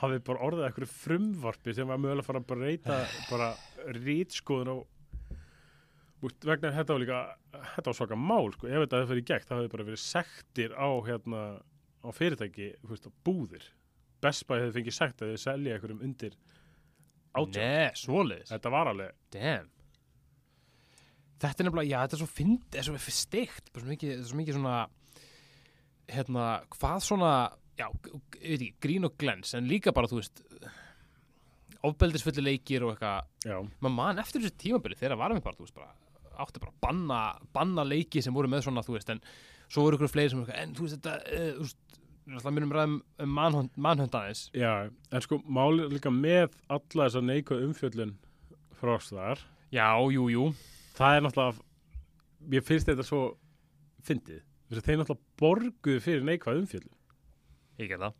[0.01, 3.49] hafi bara orðið eitthvað frumvarpi sem var mögulega að fara að breyta bara
[3.97, 4.85] rítskoðun og
[6.21, 7.19] Úst, vegna þetta var líka
[7.75, 10.75] þetta var svaka mál sko, ef þetta hefði fyrir gegn það hefði bara verið sektir
[10.77, 11.43] á hérna
[12.01, 13.65] á fyrirtæki, veist, á búðir.
[14.21, 16.35] Best Buy hefði fengið sekt að þið selja einhverjum undir
[17.37, 17.61] átján.
[17.61, 18.51] Nei, svoleiðis.
[18.51, 19.69] Þetta var alveg Damn.
[21.41, 24.11] Þetta er nefnilega, já, þetta er svo fynd, þetta er svo steikt, bara svo mikið,
[24.11, 24.75] þetta er svo mikið svona,
[26.11, 26.43] hérna,
[26.75, 27.31] hvað svona,
[27.79, 30.43] já, ég veit ekki, grín og glens, en líka bara, þú veist,
[31.89, 33.31] ofbeldisfulli leikir og eitthvað,
[33.81, 35.95] maður man eftir þessu tímabili þegar varum við bara, þú veist, bara,
[36.43, 37.21] átti bara að banna,
[37.55, 39.21] banna leiki sem voru með svona, þú veist, en
[39.71, 41.99] svo voru ykkur fleiri sem, eitthvað, en þú veist, þetta, uh, þú veist,
[42.31, 43.35] alltaf minnum ræðum um
[43.87, 44.71] manhund aðeins, Já,
[45.11, 48.15] en sko málið líka með alla þessa neikvæð umfjöllun
[48.81, 50.47] frástar, já, jú, jú,
[50.97, 51.69] það er náttúrulega
[52.51, 53.21] mér finnst þetta svo
[54.07, 56.97] fyndið, þess að þeir náttúrulega borguðu fyrir neikvæð umfjöllun.
[57.81, 58.15] Ég get það,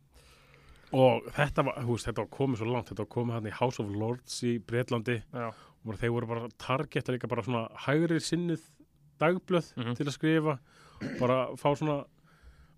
[0.92, 3.54] og þetta var, þú veist, þetta var komið svo langt þetta var komið hann í
[3.56, 5.46] House of Lords í Breitlandi já,
[5.86, 8.62] og þeir voru bara targeta líka bara svona hægri sinnuð
[9.20, 9.94] dagblöð Mhm.
[9.96, 10.58] til að skrifa
[11.18, 12.04] bara fá svona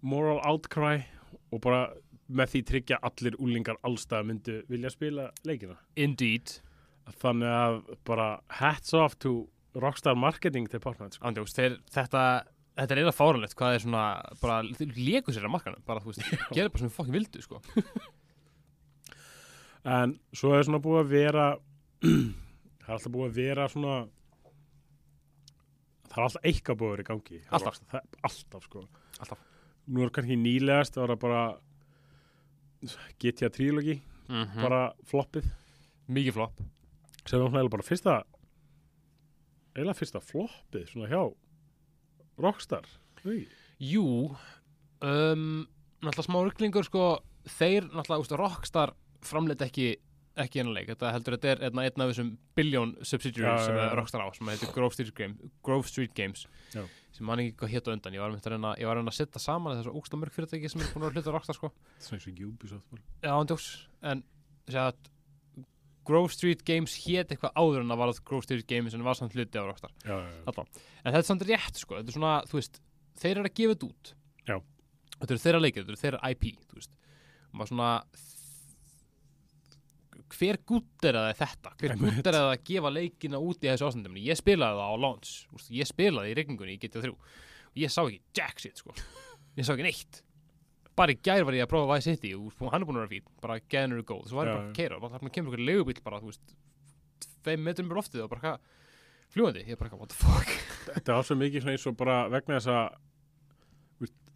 [0.02, 1.04] moral outcry
[1.52, 1.90] og bara
[2.30, 6.60] með því tryggja allir úlingar allstað myndu vilja spila leikina indeed,
[7.20, 11.26] þannig að bara hats off to Rockstar Marketing Department sko.
[11.26, 12.44] Andjóks, þeir, þetta
[12.78, 14.04] þetta er eiginlega fáranlegt hvað er svona
[14.40, 16.22] bara, léku sér að markanum, bara þú veist
[16.56, 17.60] gera bara sem við fokkin vildu, sko
[19.84, 21.46] en svo er svona búið að vera
[22.84, 23.96] það er alltaf búið að vera svona
[26.08, 27.80] það er alltaf eitthvað búið að vera í gangi Alltaf.
[27.92, 28.84] Er alltaf sko
[29.20, 29.42] Alltaf.
[29.90, 31.42] nú er kannski nýlegast það var bara
[33.22, 35.50] GTA Trilogy mm bara floppið
[36.08, 36.60] Mikið flopp
[37.24, 38.14] sem svona eiginlega bara fyrsta
[39.74, 41.22] eiginlega fyrsta floppið svona hjá
[42.44, 42.88] Rockstar
[43.24, 43.46] Nei.
[43.80, 44.04] Jú
[45.04, 45.64] um,
[46.04, 47.04] Náttúrulega smá ruglingur sko
[47.44, 48.92] Þeir náttúrulega, úst, Rockstar
[49.24, 49.94] framleita ekki
[50.42, 53.94] ekki einu leik, þetta heldur þetta er einn, einn af þessum billion subsidiaries sem er
[53.98, 56.82] Rockstar á, sem heitir Grove Street, Game, Grove Street Games Já.
[57.14, 59.78] sem man ekki hétt á undan, ég var að reyna var að að setja saman
[59.78, 61.70] þessu ógsta mörg fyrirtæki sem er búin að hluta Rockstar sko
[62.02, 63.02] svona eins og Ubisoft.
[63.22, 63.68] Já, hann djóks,
[64.02, 64.24] en
[64.74, 64.98] að
[66.04, 69.32] Grove Street Games hét eitthvað áður en að varð Grove Street Games en var samt
[69.36, 70.66] hluti á Rockstar já, já.
[71.04, 72.80] En þetta er samt rétt sko, þetta er svona, þú veist,
[73.20, 74.12] þeir eru að gefa þetta út.
[74.44, 74.56] Já.
[75.14, 76.46] Þetta eru þeirra leikir, þetta eru þeirra IP.
[76.74, 77.90] Og maður svona,
[80.34, 81.72] hver gutt er það þetta?
[81.80, 84.16] Hver gutt er það að gefa leikina út í þessu ástandum?
[84.16, 85.32] Ég spilaði það á launch,
[85.70, 87.10] ég spilaði í regningunni í GTA 3.
[87.14, 88.94] Og ég sá ekki jack shit, sko.
[89.56, 90.22] Ég sá ekki neitt.
[90.96, 93.12] Bara í gær var ég að prófa Vice City og hann er búin að vera
[93.14, 94.28] fín, bara gæðnur er góð.
[94.30, 96.54] Svo var ég bara að keira og bara kemur ykkur leigubíl bara, þú veist,
[97.42, 98.58] tveim metrum bara loftið og bara hvað,
[99.34, 99.64] fljúandi.
[99.66, 100.52] Ég bara, what the fuck?
[100.94, 103.00] þetta var svo mikið svona eins og bara vegna þess að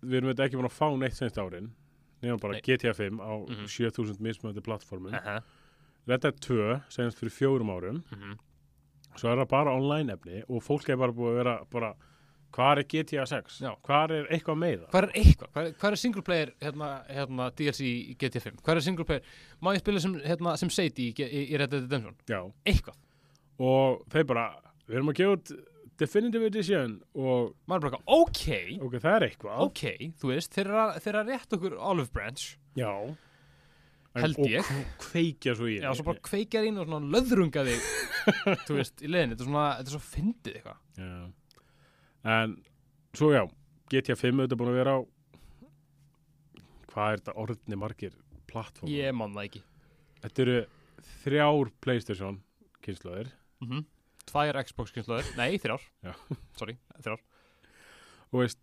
[0.08, 1.70] við erum ekki búin að fá neitt senst árin
[2.22, 2.62] nefnum bara Nei.
[2.66, 3.66] GTA 5 á Mhm.
[3.70, 5.42] 7000 mismöndi plattformum Uh -huh.
[6.08, 8.02] Red Dead 2 senast fyrir fjórum árum
[9.18, 11.94] svo er það bara online efni og fólk er bara búið að vera bara
[12.54, 13.58] hvað er GTA 6?
[13.60, 13.72] Já.
[13.84, 14.86] hvað er eitthvað meira?
[14.92, 15.50] Hvað er eitthvað?
[15.52, 18.62] Hvað er, hvað er single player hérna, hérna, DLC í GTA 5?
[18.64, 19.26] Hvað er single player?
[19.60, 22.16] Má ég spila sem, hérna, sem Sadie í, í, í Red Dead Redemption?
[22.30, 22.40] Já.
[22.64, 22.96] Eitthvað.
[23.58, 24.46] og þeir bara,
[24.86, 25.52] við erum að gefa út
[25.98, 28.44] Definitive Edition og Maður bara, ok,
[28.86, 29.84] ok, það er eitthvað ok,
[30.20, 32.44] þú veist, þeir eru að, rétt okkur Olive Branch.
[32.78, 33.16] Já En-
[34.22, 34.64] Held og ég.
[34.68, 37.88] k- kveikja svo í Já, svo bara kveikjar inn og svona löðrunga þig,
[38.68, 39.36] þú veist, í leiðinni.
[39.36, 40.78] Þetta er svona, þetta er svo fyndið eitthvað.
[42.34, 42.56] En
[43.16, 43.42] svo já,
[43.92, 45.00] GTA 5 auðvitað búin að vera á
[46.92, 48.16] hvað er þetta orðni margir
[48.50, 48.90] plattform?
[48.92, 49.62] Ég man það ekki.
[50.24, 50.56] Þetta eru
[51.22, 52.40] þrjár Playstation
[52.84, 53.30] kynnslóðir
[53.62, 53.84] Mm
[54.28, 55.28] Tvær Xbox kynnslóðir.
[55.38, 55.84] Nei, þrjár.
[56.04, 56.12] Já.
[56.58, 57.22] Sorry, þrjár.
[58.28, 58.58] og veist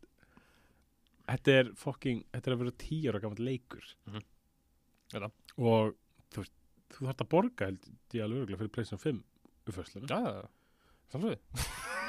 [1.26, 4.22] þetta er fucking, þetta er að vera tíu ára gammal leikur Mhm.
[5.16, 5.32] Veit það.
[5.62, 5.96] Og
[6.34, 6.54] þú veist,
[6.96, 9.24] þú þarft að borga held ég alveg örgulega fyrir Playstation 5
[9.66, 10.08] uppfæsluna.
[10.12, 10.48] Já, já, já.
[11.16, 11.40] Samsöðu.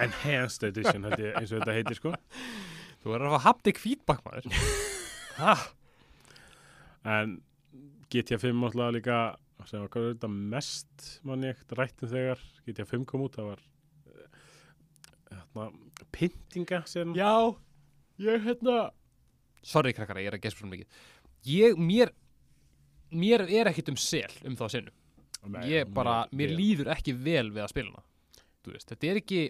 [0.06, 2.12] Enhanced Edition held ég eins og þetta heitir sko
[3.02, 4.46] Þú verður að fá haptic feedback, maður.
[7.06, 7.36] en
[8.10, 9.18] GTA 5 náttúrulega líka
[9.66, 13.48] sem var hvað er þetta mest mann ég rættum þegar GTA 5 kom út það
[13.52, 13.62] var
[14.10, 14.44] uh,
[15.30, 15.66] þarna,
[16.14, 17.32] pyntinga sem Já,
[18.22, 18.76] ég hérna
[19.66, 21.02] Sorry krakkara, ég er að gespa svo mikið
[21.46, 22.12] Ég, mér
[23.10, 24.66] Mér er ekkit um sel um þá
[25.46, 28.02] Nei, Ég bara, mér líður ekki vel við að spila hana
[28.66, 29.42] veist, þetta er ekki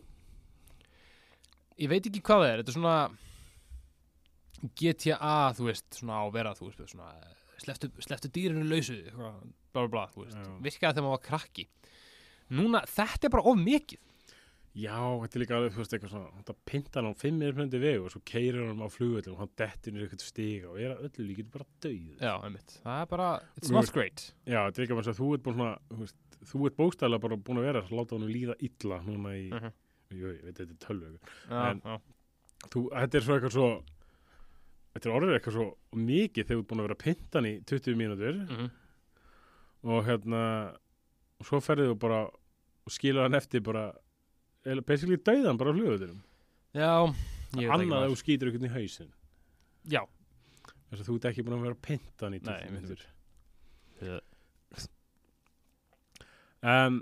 [1.80, 2.98] Ég veit ekki hvað það er Þetta er svona
[4.76, 7.08] GTA, þú veist, svona á að vera Þú veist, svona
[7.56, 8.98] Sleftu, sleftu dýrinu lausu
[9.76, 10.36] Bla bla bla, þú veist.
[10.36, 10.52] Já.
[10.64, 11.64] Virkaði þegar maður var krakki.
[12.56, 14.00] Núna, þetta er bara of mikið
[14.76, 17.78] Já, þetta er líka alveg, þú veist, eitthvað svona þetta pinta hann á 5 minúti
[17.80, 20.92] vegu og svo keirir hann á flugvöldum og hann dettir niður eitthvað stiga og er
[20.92, 24.26] að öllu líkið bara döið Já, einmitt, það er bara It's not great.
[24.44, 26.18] Já, þetta er ekki bara svo að þú ert búin svona þú, veist,
[26.52, 29.72] þú ert bóstæðlega bara búin að vera að láta hann líða illa núna í, Mhm.
[30.20, 31.18] jú, ég veit, þetta er tölvu
[31.48, 31.96] Já, En- já,
[32.68, 33.68] þú, þetta er svo eitthvað svo
[34.96, 35.66] þetta er orðið eitthvað svo
[35.96, 38.36] mikið þegar þú ert búin að vera að pinta hann í 20 mínútur.
[38.48, 38.70] Mhm.
[39.86, 40.42] Og hérna
[41.40, 43.92] og svo ferðið þú bara og skilur hann eftir bara
[44.86, 46.22] basically dauðan bara á flugvöldunum
[46.76, 46.92] Já,
[47.72, 49.12] annað þú skýtur eitthvað í hausin
[49.86, 50.02] Já,
[50.90, 53.04] þess að þú ert ekki búin að vera að pinta hann í 20 Nei, mínútur
[54.06, 54.16] Já.
[56.62, 56.98] um,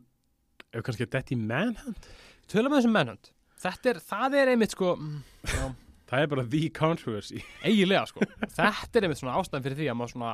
[0.70, 2.10] ef kannski að detti manhunt?
[2.50, 3.32] Tölum við þessum mennhund
[3.64, 5.74] Þetta er, það er einmitt sko mm,
[6.10, 7.40] það er bara the controversy.
[7.64, 8.26] Eiginlega sko.
[8.54, 10.32] Þetta er einmitt svona ástæðan fyrir því að maður svona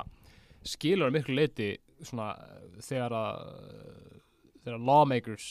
[0.67, 1.69] skilur miklu leiti
[2.05, 2.33] svona
[2.85, 3.45] þegar að
[4.65, 5.47] þegar lawmakers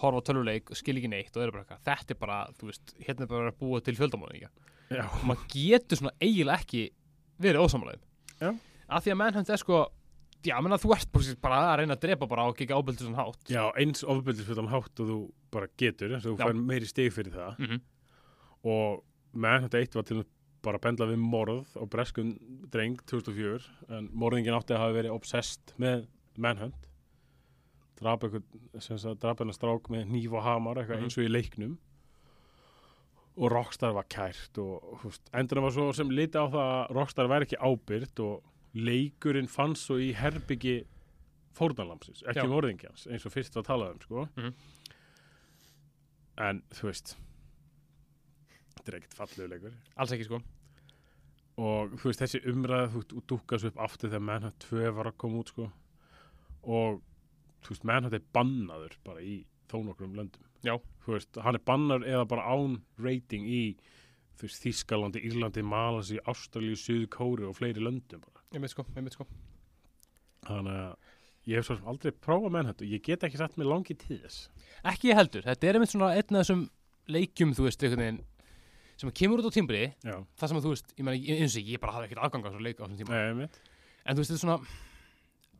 [0.00, 2.94] horfa á tölvuleik og skil ekki neitt og eru bara þetta er bara, þú veist,
[3.04, 4.50] hérna er bara að búa til fjöldamóðinga
[4.90, 6.84] já, og maður getur svona eiginlega ekki
[7.40, 8.00] verið ósamlega
[8.40, 8.54] Já.
[8.88, 9.80] af því að mennhund er sko
[10.46, 13.20] já, menna þú ert bara, bara að reyna að drepa bara og ekki ábyldu svona
[13.26, 13.42] hátt.
[13.52, 15.18] Já eins ofbeldisfullan hátt og þú
[15.52, 17.58] bara getur að þú fær meiri stig fyrir það.
[17.60, 17.80] Mm
[18.60, 19.00] og
[19.32, 20.26] manhunt eitt var til að
[20.60, 22.34] bara bendla við morð á breskun
[22.72, 26.02] dreng 2004 en morðingin átti að hafa verið obsessed með
[26.36, 26.89] manhunt
[28.00, 31.04] drap hennar strák með hníf og hamar eitthvað Mhm.
[31.04, 31.78] eins og í leiknum
[33.40, 37.28] og Rockstar var kært og húst, endurinn var svo sem liti á það að Rockstar
[37.28, 38.42] væri ekki ábyrgt og
[38.74, 40.84] leikurinn fann svo í herbyggi
[41.54, 42.48] fórnarlamsins, ekki Já.
[42.48, 44.54] morðingjans eins og fyrst var talað um sko Mhm.
[46.38, 47.16] en þú veist
[48.76, 50.40] þetta er ekkert fallegu leikur alls ekki sko
[51.60, 55.42] og þú veist þessi umræð þú dúkast upp aftur þegar Manhunt 2 var að koma
[55.42, 55.70] út sko
[56.64, 57.02] og
[57.64, 59.40] þú veist Manhunt er bannaður bara í
[59.70, 60.46] þó nokkrum löndum.
[60.66, 60.74] Já.
[61.04, 63.62] þú veist, hann er bannaður eða bara án rating í
[64.40, 68.44] þú veist Þískalandi, Írlandi, Malasi, Ástralíu, Suðu Kóri og fleiri löndum bara.
[68.54, 69.26] ég veit sko, ég veit sko.
[70.48, 70.96] Þannig að
[71.50, 74.48] ég hef svo sem aldrei prófað Manhunt og ég get ekki satt með langi þess.
[74.84, 76.66] Ekki ég heldur, þetta er einmitt svona einn af þessum
[77.10, 78.20] leikjum, þú veist, einhvern veginn
[79.00, 81.80] sem kemur út á tímbri, það sem að þú veist ég meina, eins og ég,
[81.80, 83.46] bara hafði ekkert aðgang á þessu leik á þessum tíma, Nei,
[84.04, 84.58] en þú veist, þetta er svona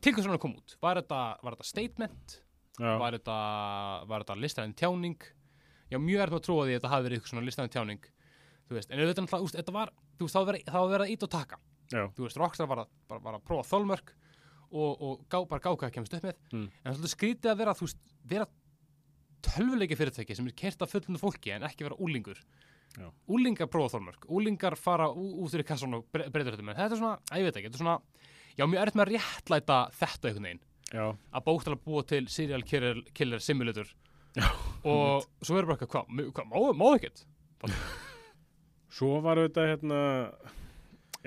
[0.01, 2.37] til svona að koma út, var þetta, var þetta statement,
[2.79, 3.37] Já, var þetta
[4.23, 5.17] þetta listræðin tjáning?
[5.91, 8.09] Já, mjög er það að trúa því að þetta hafi verið eitthvað svona listræðin tjáning
[8.71, 9.89] veist, en auðvitað náttúrulega, þetta var
[10.21, 10.69] veist, þá var verið-
[11.05, 11.57] að ít og taka.
[11.91, 14.13] Já, þú veist, Rockstar var að, bara, var að prófa þólmörk
[14.71, 16.37] og, og gá, bara gá hvað það kemst upp með.
[16.53, 16.67] Mm.
[16.71, 18.47] en það svolítið skrítið að vera, þú veist, vera
[19.41, 22.39] tölvuleiki fyrirtæki sem er kert af fullundu fólki en ekki vera úlingur
[22.99, 23.07] Já.
[23.31, 26.95] úlingar prófa þólmörk, úlingar fara út úr í kassan og bre breytur þetta með þetta
[26.97, 27.97] er svona, að ég veit ekki, þetta er svona
[28.57, 32.63] já, mjög erfitt með að réttlæta þetta einhvern veginn já, að bókstala búa til serial
[32.67, 33.91] killer, killer simulator
[34.31, 34.47] Já,
[34.87, 37.25] og svo er bara eitthvað, hvað, hvað, má, má ekkert
[38.95, 39.99] Svo var auðvitað hérna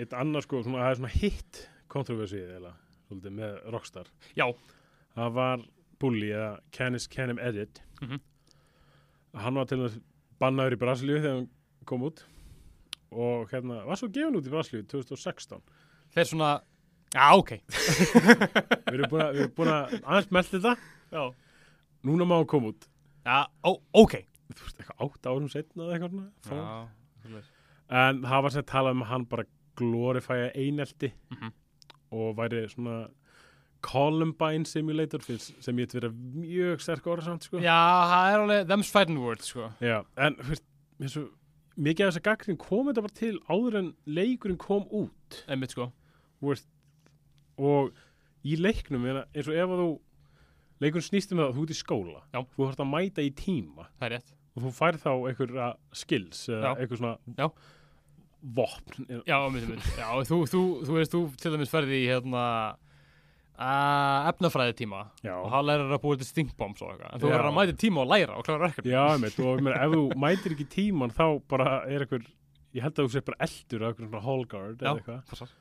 [0.00, 1.60] eitt annað sko, svona, það er svona hitt
[1.92, 2.72] kontroversið eða,
[3.06, 4.08] svolítið með Rockstar.
[4.36, 4.46] já,
[5.14, 5.62] Það var
[6.02, 7.80] Bully eða Canis Canem Edit.
[8.02, 8.20] Mhm.
[9.38, 10.00] Hann var til þess
[10.42, 11.48] bannaður í Brasilíu þegar hann
[11.86, 12.24] kom út
[13.14, 15.62] og hérna var svo gefin út í Brasilíu 2016.
[16.14, 16.50] þeir svona
[17.14, 17.50] já, ok
[18.90, 20.74] Við erum búin að, við erum búin að aðeins melda þetta,
[21.14, 21.24] já,
[22.10, 22.86] núna má hann koma út.
[23.24, 23.70] já ó,
[24.04, 24.14] ok
[24.54, 26.70] Þú veist, eitthvað átt árum setna eða eitthvað svona.
[27.32, 27.42] já,
[27.94, 29.44] En það var sem talað um að hann bara
[29.80, 31.52] glorifæja einelti Mhm.
[32.14, 33.08] og væri svona
[33.84, 37.58] Columbine Simulator sem ég þetta vera mjög sterk orð samt sko.
[37.60, 37.74] já,
[38.08, 40.62] það er alveg them's fighting words, sko Já, en fyrst,
[41.12, 41.26] svo,
[41.76, 45.74] mikið af þess að gaggrin kom þetta bara til áður en leikurinn kom út einmitt,
[45.74, 45.90] sko
[46.40, 46.66] þú veist,
[47.58, 47.94] og
[48.44, 49.88] í leiknum meina, eins og ef að þú
[50.84, 52.40] leikurinn snýst um það að þú ert í skóla Já.
[52.54, 54.18] þú þarfst að mæta í tíma er
[54.54, 57.48] og þú færð þá einhverja skills eða einhver svona Já.
[58.58, 62.44] vopn já, einmitt, einmitt já, þú, þú, þú veist, þú til dæmis ferði í hérna
[63.56, 65.34] uh, efnafræði tíma Já.
[65.38, 67.82] og það lærir að búa til stinkbombs og eitthvað en þú verður að mæta í
[67.84, 71.14] tíma og læra og klára verkefni Já, einmitt, og meina, ef þú mætir ekki tíman
[71.14, 72.26] þá bara er einhver
[72.74, 74.90] ég held að þú sé bara eldur af hallguard Já.
[74.90, 75.54] eða eitthvað.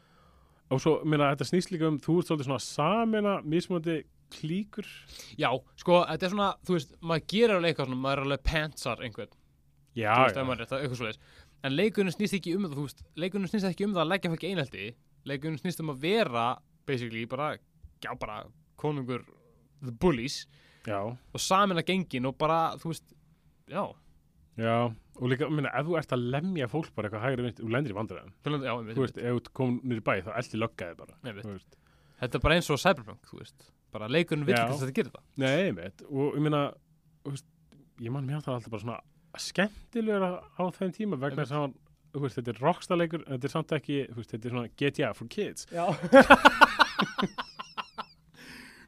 [0.74, 4.02] Og svo, meina, þetta snýst líka um þú ert svolítið svona samina mismöndi
[4.34, 4.90] klíkur.
[5.38, 5.50] Já,
[5.80, 9.06] sko, þetta er svona, þú veist, maður gerir alveg eitthvað svona, maður er alveg pantsar
[9.06, 9.34] einhvern.
[9.94, 11.24] Já, þú veist, ef maður er þetta, eitthvað svoleiðis.
[11.64, 14.32] En leikunum snýst ekki um það, þú veist leikunum snýst ekki um það að leggja
[14.34, 14.88] fólki einhaldi
[15.30, 16.46] leikunum snýst um að vera,
[16.88, 17.54] basically, bara
[18.04, 18.44] já, bara
[18.80, 19.24] konungur
[19.84, 20.44] the bullies.
[20.84, 23.14] Já, og samina gengin og bara, þú veist
[23.72, 23.84] já,
[24.60, 24.76] já
[25.14, 27.70] og líka, ég meina, ef þú ert að lemja fólk bara eitthvað hægri vinst, þú
[27.74, 28.34] lendir í vandræðan
[28.66, 31.46] já, einmitt, þú veist, ef þú kom nýri bæ þá eldi löggaði bara einmitt.
[31.46, 31.78] þú veist.
[32.22, 33.70] þetta er bara eins og cyberpunk, þú veist.
[33.94, 34.64] Bara leikunum vill Já.
[34.64, 35.26] ekki þess að þetta gerir það.
[35.44, 36.62] Nei, einmitt, og ég meina
[37.22, 37.48] þú veist,
[38.02, 39.00] ég man mér það alltaf bara svona
[39.44, 41.76] skemmtilegur á þeim tíma vegna þess að hann,
[42.14, 44.74] þú veist, þetta er rockstarleikur en þetta er samt ekki, þú veist, þetta er svona
[44.82, 45.70] GTA for kids.
[45.70, 45.86] Já.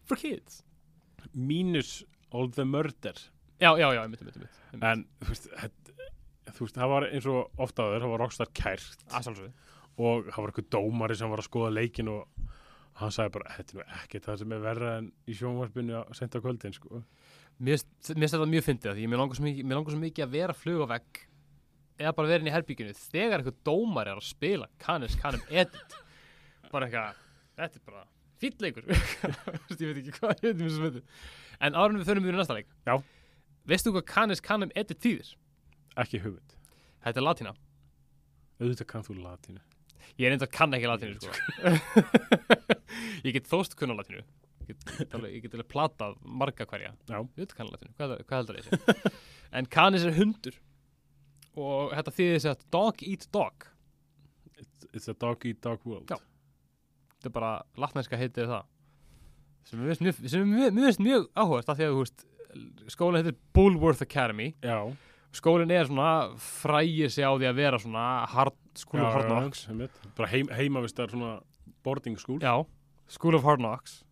[0.06, 0.62] For kids.
[1.34, 3.18] Mínus all the murder
[3.62, 5.96] já, já, já, einmitt, einmitt, einmitt, en þú veist, þetta,
[6.56, 9.08] þú veist það var eins og ofta áður, það var Rockstar kært.
[9.96, 12.50] Og það var eitthvað dómari sem var að skoða leikin og
[13.00, 16.12] hann sagði bara, þetta er nú ekkert það sem er verra en í sjónvarpinu að
[16.20, 17.02] senda kvöldin sko.
[17.60, 20.88] mér finnst þetta mjög fyndið því mér langar svo mikið, mikið að vera flug á
[20.96, 21.22] vegg
[21.96, 25.96] eða bara vera inn í herbygginu þegar eitthvað dómar er að spila Canis Canem Edit.
[26.72, 27.24] Bara eitthvað,
[27.56, 28.04] þetta er bara
[28.44, 28.88] fýll leikur.
[29.80, 31.20] Ég veit ekki hvað ég veit svo myndið
[31.64, 32.72] en árum við förum við í næsta leik.
[32.88, 32.98] Já.
[33.70, 35.36] Veistu hvað Canis Canem Edit þýðir?
[36.00, 36.56] ekki hugmynd,
[37.06, 37.54] Þetta er latína.
[38.60, 39.62] Auðvitað kann þú latínu.
[40.20, 41.34] Ég er enda kann ekki latínu sko.
[43.26, 44.24] ég get þóst kunna latínu.
[44.66, 46.94] Ég get alveg, ég get alveg platað marga hverja.
[47.10, 47.20] Já.
[47.38, 49.14] veit kann latínu, hvað, hvað heldur þessi
[49.60, 50.60] en Canis er hundur.
[51.56, 53.68] Og þetta þýðir sér að dog eat dog.
[54.56, 56.10] It's, it's a dog eat dog world.
[56.10, 56.18] Já.
[57.20, 58.72] þetta er bara latnænska heitið það.
[59.66, 62.26] Sem mér finnst mjög, mjög áhugast af því að þú veist,
[62.92, 64.54] skólinn heitir Bullworth Academy.
[64.64, 64.80] Já.
[65.36, 69.28] skólinn er svona frægir sig á því að vera svona hard, school Já, of hard
[69.28, 69.66] knocks.
[70.16, 71.42] bara heim, heimavistar svona
[71.84, 72.66] boarding school já,
[73.08, 74.04] school of hard knocks.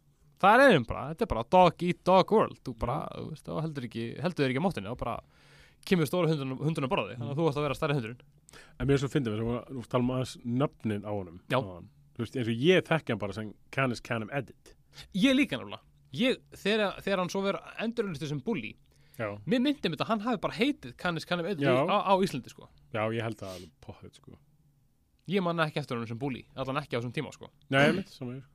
[0.43, 2.57] Það er einum bara, þetta er bara dog eat dog world.
[2.65, 5.15] Þú bara, þú veist, þá heldur ekki heldur þér ekki á móttinni, þá bara
[5.87, 8.21] kemur stóra hundunum, hundunum borði, þannig að þú varst að vera stærri hundurinn.
[8.79, 11.39] En mér er svo að þú talum aðeins nöfnin á honum.
[11.47, 11.59] Já.
[11.59, 11.87] áðan.
[12.13, 14.75] þú veist, eins og ég þekki hann bara sem Canis Canem Edit.
[15.17, 15.81] Ég líka náttúrulega,
[16.18, 18.74] ég, þegar, þegar hann svo verið endurunlistu sem bully
[19.18, 21.76] já, Mér myndi mér þetta að hann hafi bara heitið Canis Canem Edit Já.
[21.86, 24.38] á, á Íslandi sko Já, ég held að alveg pottið sko
[25.32, 27.47] Ég man ekki eftir honum sem búli, allan ekki á þessum tíma sko.
[27.72, 28.49] Nei, mitt, saman ég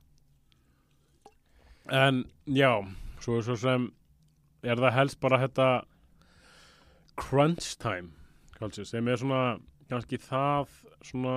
[1.89, 2.75] En, já,
[3.23, 3.87] svo, svo sem
[4.61, 5.69] er það helst bara þetta
[7.17, 8.13] crunch time
[8.59, 9.57] culture, sem er svona
[9.89, 10.69] kannski það
[11.01, 11.35] svona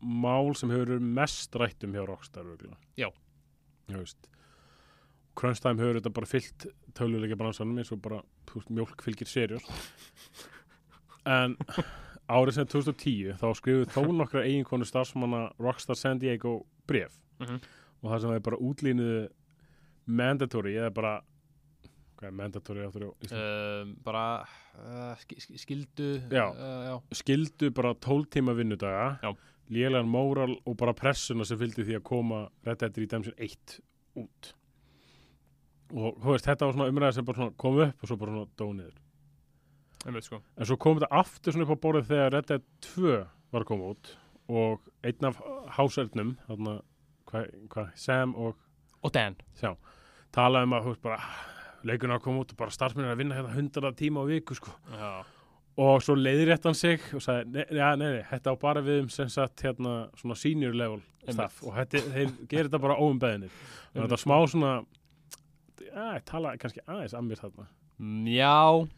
[0.00, 2.48] mál sem hefur verið mest rætt um hjá Rockstar.
[2.96, 3.08] Já.
[3.90, 4.28] Þú veist
[5.34, 8.20] crunch time hefur þetta bara fyllt töluleika bransanum eins og bara
[8.54, 9.62] veist, mjólk fylgir serjur
[11.26, 11.56] en
[12.30, 17.60] árið sem 2010 þá skrifuð þó nokkra eiginkonu starfsmanna Rockstar San Diego bref Mhm.
[18.02, 19.28] og það sem er bara útlínuðu
[20.06, 21.14] mandatory eða bara
[22.18, 23.82] hvað er mandatory áttur Íslandi?
[23.82, 24.46] um, bara
[24.78, 26.46] uh, sk skildu Já.
[26.52, 27.02] uh, já.
[27.12, 29.34] skildu bara 12 tíma vinnudaga Já.
[29.70, 33.80] lélegan móral og bara pressuna sem fylgdi því að koma Red Dead Redemption 1
[34.16, 34.52] út
[35.94, 38.50] og veist, þetta var svona umræða sem bara svona kom upp og svo bara svona
[38.58, 38.98] dó niður.
[40.04, 40.42] Einmitt, sko.
[40.58, 43.14] en svo kom þetta aftur svona upp á borðið þegar Red Dead 2
[43.54, 44.12] var að koma út
[44.52, 45.38] og einn af
[45.78, 48.58] hásöldnum hvað, hva, Sam og
[49.04, 49.36] og Dan.
[49.60, 49.74] Sjá,
[50.34, 51.20] talaði um að veist bara
[51.84, 54.72] leikuna að koma út og bara starfsmennir að vinna hérna 100 tíma á viku sko.
[55.84, 59.02] Og svo leiðrétt hann sig og sagði, nei, ja, nei, nei, þetta á bara við
[59.04, 61.62] um sem sagt hérna svona senior level staff.
[61.66, 63.56] Og þetta, þeir gerir þetta bara óumbeðinir
[63.94, 64.74] og þetta smá svona
[65.82, 67.66] ja, tala kannski aðeins að mér þarna.
[68.30, 68.88] Já.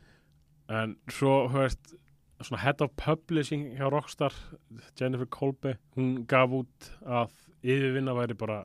[0.76, 1.94] En svo, veist
[2.44, 4.34] svona head of publishing hjá Rockstar
[4.98, 7.32] Jennifer Colby, hún gaf út að
[7.64, 8.64] yfirvinna væri bara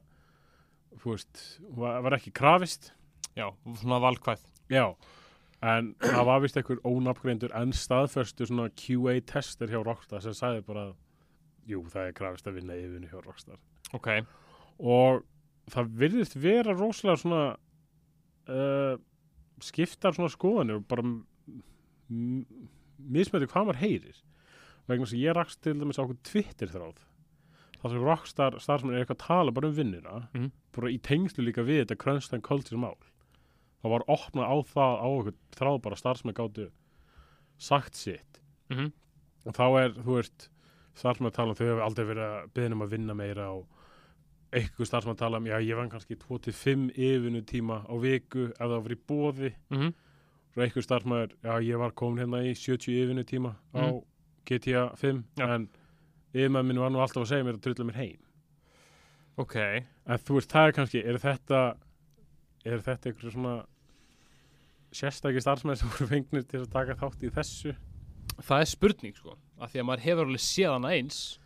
[0.99, 1.43] þú veist,
[1.77, 2.91] var, var ekki krafist.
[3.37, 3.47] Já,
[3.79, 4.43] svona valkvæð.
[4.71, 4.85] Já,
[5.63, 10.65] en það var vist einhver ónafngreindur en staðförstu svona QA tester hjá Rockstar sem sagði
[10.67, 10.89] bara
[11.69, 13.59] jú, það er krafist að vinna yfirvinni hjá Rockstar.
[13.95, 14.09] Ok,
[14.79, 15.23] og
[15.71, 17.43] það virðist vera rosalega svona
[18.49, 18.95] uh,
[19.61, 21.03] skiptar svona skoðanir og bara
[22.11, 24.17] mismöndi hvað maður heyrir.
[24.89, 26.99] Vegna að ég rakst til dæmis á okkur Twitter þráð
[27.81, 30.51] þar sem Rockstar starfsmenn er eitthvað að tala bara um vinnina Mhm.
[30.71, 32.97] bara í tengslu líka við þetta crunch time culture mál.
[33.81, 36.69] Það var opnað á það á okkur þráð bara starfsmenn gáttu
[37.57, 38.39] sagt sitt.
[38.69, 38.91] Mm
[39.45, 40.49] og þá er, þú veist
[40.93, 43.65] starfsmenn að tala um þau hefur aldrei verið að byggja um að vinna meira og
[44.51, 48.57] eitthvað starfsmenn að tala um, já ég vann kannski 2-5 yfirnu tíma á viku ef
[48.59, 49.93] það var í bóði -hmm.
[50.55, 54.01] og eitthvað starfsmenn, já ég var komin hérna í 70 yfirnu tíma á Mhm.
[54.45, 55.45] GTA 5 Já.
[55.55, 55.69] en
[56.33, 58.19] yfirmenn minn var nú alltaf að segja mér að drulla mér heim
[59.37, 61.77] ok en þú veist, það er kannski, er þetta
[62.65, 63.65] er þetta eitthvað svona
[64.91, 67.75] sérstakir starfsmenn sem voru fengnir til að taka þátt í þessu
[68.41, 71.39] það er spurning sko, af því að maður hefur alveg séð hana eins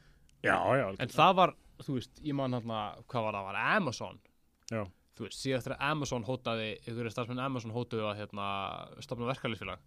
[0.46, 1.54] já, já, en það var,
[1.84, 4.20] þú veist, ég man hérna hvað var það, var Amazon?
[4.72, 4.84] Já.
[5.16, 8.48] þú veist, síðan eftir að Amazon hótaði ykkur starfsmenn Amazon hótaði að hérna,
[9.06, 9.80] stopna verkefælisfélag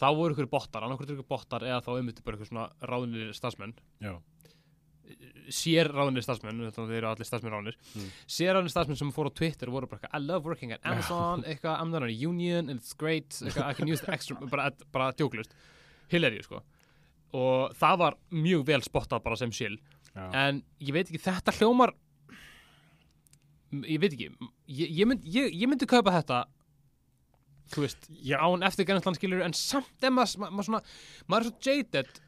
[0.00, 3.74] þá voru ykkur bottar, annarkur ykkur bottar eða þá umhytti bara ykkur svona ráðinir starfsmenn.
[4.00, 4.14] Já,
[5.52, 8.08] sér ráðinir starfsmenn, þannig að þeir eru allir starfsmenn ráðinir Mm.
[8.30, 11.42] sér ráðinir starfsmenn sem fóru á Twitter voru bara eitthvað, I love working at Amazon
[11.44, 14.70] eitthvað, I'm not on a union, it's great eitthvað, I can use the extra, bara,
[14.92, 15.52] bara djóklust
[16.08, 16.62] Hillary, sko.
[17.32, 19.78] Og það var mjög vel spottað bara sem síl
[20.14, 20.26] já.
[20.44, 21.94] en ég veit ekki, þetta hljómar
[23.72, 26.42] ég veit ekki ég, ég, mynd, ég, ég myndi kaupa þetta
[27.72, 28.36] þú veist, Já.
[28.42, 30.82] án eftirgænaslan skilur en samt er maður, maður, svona,
[31.30, 32.20] maður er svo jaded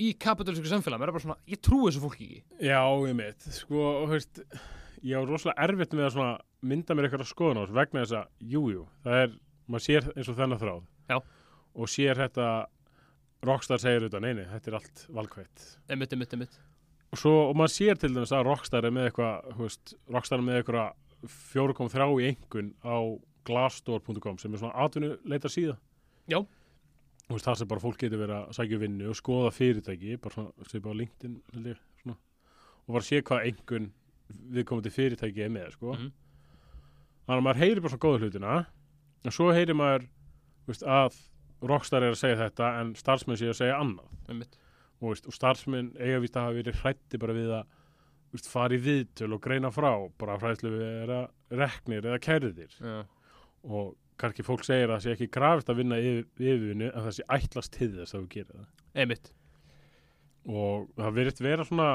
[0.00, 3.48] í kapitalísku samfélag maður er bara svona, ég trúi þessu fólki ekki Já, ég mitt,
[3.56, 4.42] sko, veist,
[5.06, 8.32] ég á rosalega erfitt með að svona mynda mér eitthvað á þessu vegna þess að,
[8.52, 9.36] jú, jú, það er,
[9.70, 10.82] maður sér eins og þennan þráð.
[11.10, 11.16] Já.
[11.80, 12.48] Og sér þetta,
[13.46, 15.66] Rockstar segir þetta, neini, þetta er allt valkvætt.
[15.88, 16.58] emitt, emitt, emitt
[17.10, 20.38] Og svo, og maður sér til dæmis að Rockstar er með eitthvað, þú veist, Rockstar
[20.38, 20.92] er með eitthvað
[21.50, 22.96] 4.3 í engun á
[23.48, 25.74] glassdoor.com sem er svona atvinnuleitar síða.
[26.30, 26.38] Já.
[27.26, 30.16] Þú veist, það sem bara fólk getur verið að sækja um vinnu og skoða fyrirtæki,
[30.22, 31.36] bara svona, svipa á LinkedIn,
[31.66, 32.16] ég, svona,
[32.86, 33.90] og bara sé hvað engun
[34.54, 35.96] viðkomandi fyrirtæki er með, sko.
[35.96, 36.12] Mhm.
[37.26, 38.54] Þannig að maður heyrir bara svona góða hlutina,
[39.24, 40.06] en svo heyrir maður,
[40.62, 41.20] þú veist, að
[41.60, 44.54] Rockstar er að segja þetta en starfsmenn sé að segja annað emitt
[45.00, 47.74] og, veist, og starfsmenn eiga víst að hafa verið hrætti bara við að
[48.34, 49.90] veist, fara í viðtöl og greina frá
[50.20, 53.02] bara hræðslu við er að reknir eða kærðir Já.
[53.64, 57.16] og kannski fólk segir að það sé ekki grafist að vinna yfir, yfirvinnu en það
[57.16, 59.32] sé ætlast til þess að þú gerir það emitt
[60.50, 61.90] og það verið vera svona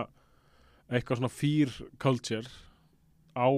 [0.90, 2.50] eitthvað svona fear culture
[3.36, 3.50] á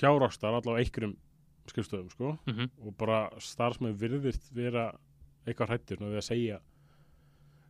[0.00, 1.16] hjárástar allavega einhverjum
[1.70, 2.70] skrifstöðum sko mm -hmm.
[2.86, 4.92] og bara starfsmenn virðist vera
[5.46, 6.60] eitthvað hrættir við að segja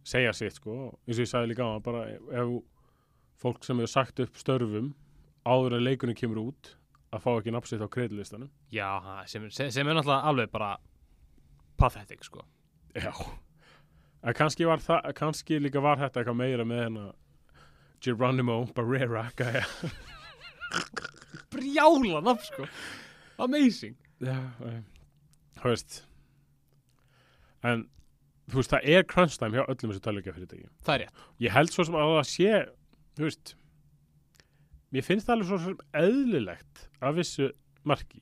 [0.04, 0.92] segja sitt sko.
[1.06, 2.54] Eins og ég sagði líka á bara ef
[3.40, 4.92] fólk sem hefur sagt upp störfum
[5.44, 6.74] áður en leikunni kemur út
[7.14, 10.70] að fá ekki nafnsitt á kreidlistanum Já, það sem, sem, sem er náttúrulega alveg bara
[11.80, 12.44] pathetic, sko.
[12.94, 13.10] Já.
[14.24, 17.12] Að kannski var það, kannski líka var þetta eitthvað meira með hennar
[18.04, 19.26] Geronimo Barrera
[21.54, 22.66] brjála nafn sko.
[23.38, 23.96] Amazing.
[24.22, 24.84] Já, um,
[25.58, 25.98] þú veist.
[27.64, 27.86] En
[28.50, 31.22] þú veist, það er crunch time hjá öllum þessu tölvögja fyrirtæki það er rétt.
[31.46, 32.50] Ég held svo sem að það sé
[33.18, 33.54] þú veist
[34.94, 37.50] mér finnst það alveg svo sem eðlilegt af vissu
[37.84, 38.20] marki.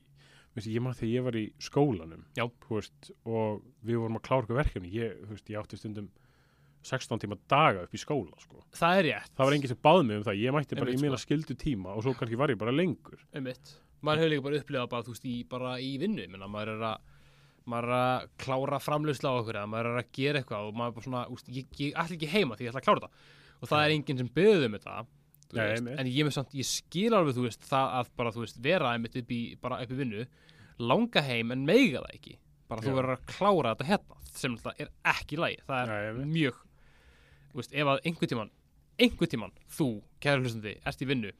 [0.53, 2.43] Veist, ég maður þegar ég var í skólanum Já.
[2.67, 4.91] þú veist, og við vorum að klára okkur verkefni.
[4.93, 6.09] Ég, þú veist, ég átti stundum
[6.83, 8.59] 16 tíma daga upp í skóla sko.
[8.75, 9.31] það er rétt.
[9.37, 10.41] Það var enginn sem báði mig um það.
[10.43, 11.25] Ég mætti bara Einmitt, í mína sko.
[11.29, 13.21] skildu tíma og svo kannski var ég bara lengur.
[13.33, 13.73] Einmitt.
[14.03, 16.27] Maður hefur líka bara upplifað bara þú veist í, bara í vinnu.
[16.27, 17.12] Minna, maður er að
[17.69, 20.91] maður er að klára framlösla á okkur eða maður er að gera eitthvað og maður
[20.91, 23.27] er bara svona úst, ég, ég ætla ekki heima því ég ætla að klára þetta.
[23.59, 24.95] Og það er enginn sem byggði um þetta
[25.53, 28.43] þú Nei, veist, en ég, samt, ég skil alveg þú veist það að bara þú
[28.43, 30.25] veist vera einmitt upp í, upp í vinnu
[30.81, 32.35] langa heim en meiga það ekki.
[32.71, 32.97] Bara þú Já.
[32.97, 36.59] verður að klára þetta hérna sem það er ekki lægi það er mjög
[37.53, 38.51] þú ef að einhvern tíman
[39.03, 39.87] einhvern tíman, þú,
[40.21, 41.33] kæra hlustandi, ert í vinnu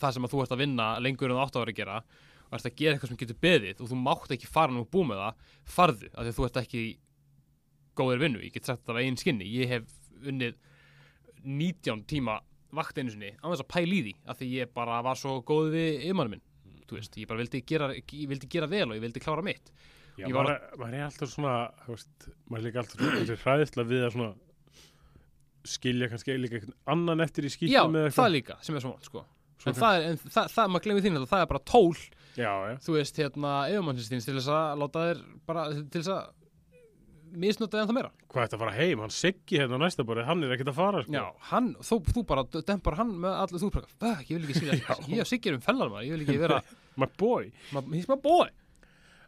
[0.00, 1.98] það sem að þú ert að vinna lengur en þú átt að vera að gera
[2.46, 5.08] og ert að gera eitthvað sem getur beðið og þú mátt ekki fara nú búið
[5.10, 5.40] með það,
[5.76, 6.82] farðu af því að þú ert ekki
[7.96, 10.54] góðir vinnu ég get þetta af einn skinni, ég hef unnið
[11.46, 12.38] 19 tíma
[12.76, 15.36] vakt einu sinni, á þess að pæla í því af því ég bara var svo
[15.46, 16.42] góð við yfirmannum minn.
[16.86, 19.70] Þú veist, ég bara vildi gera, ég vildi gera vel og ég vildi klára mitt.
[20.16, 21.54] Já, Ég var maður, er- maður alltaf svona
[21.86, 24.34] þú veist, maður er líka alltaf svona hræðislega við að svona
[25.66, 26.60] skilja kannski líka
[26.92, 29.24] annan eftir í Já, skýtum með það líka, sem er svo vant sko.
[29.62, 31.96] Svo en það er, en það, það, maður glemir þín að það er bara tól
[32.36, 36.12] já, já, þú veist, hérna, yfirmannsins þín til þess að láta þér bara, til þess
[36.16, 36.26] að
[37.36, 38.10] misnota en það meira.
[38.30, 40.70] Hvað er þetta að fara heim, hann siggi hérna á næsta borði, hann er ekkert
[40.72, 41.16] að fara sko.
[41.16, 44.60] Já, hann, þú, þú bara dempar hann með allir þú bara, "Bah, ég vil ekki
[44.60, 44.76] skilja
[45.10, 46.60] ég hef siggir um fellar maður, ég vil ekki vera
[47.00, 47.50] my boy.
[47.74, 48.48] Maður, he's my boy.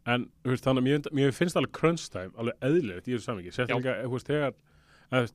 [0.09, 3.53] En þú veist, þannig að mér, finnst alveg crunch time alveg eðlilegt í þessu Já.
[3.59, 5.29] sérstaklega, þú veist, þegar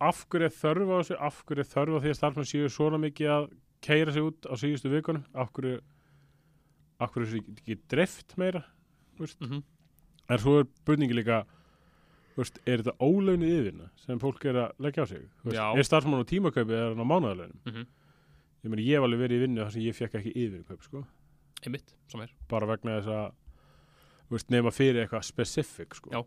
[0.00, 1.16] af hverju er þörf á þessu?
[1.20, 3.48] Af hverju er þörf á því að starfsmenn séu svona mikið að
[3.84, 5.24] keira sig út á síðustu vikunum?
[5.36, 5.80] Af hverju
[7.00, 8.64] er þessu ekki drift meira
[9.18, 9.62] mm -hmm.
[10.28, 11.44] en svo er burningi líka
[12.36, 16.22] veist, er þetta ólaunin yfirna sem fólk er að leggja á sig veist, er starfsmann
[16.22, 17.86] á tímakaupi eða er hann á mánuðarlaunum Mhm.
[18.64, 21.04] ég meni, ég hef alveg verið í vinnu þar sem ég fekk ekki yfirkaup sko.
[21.66, 23.32] einmitt, sem er bara vegna þess að
[24.50, 26.10] nema fyrir eitthvað specific sko.
[26.10, 26.24] Já.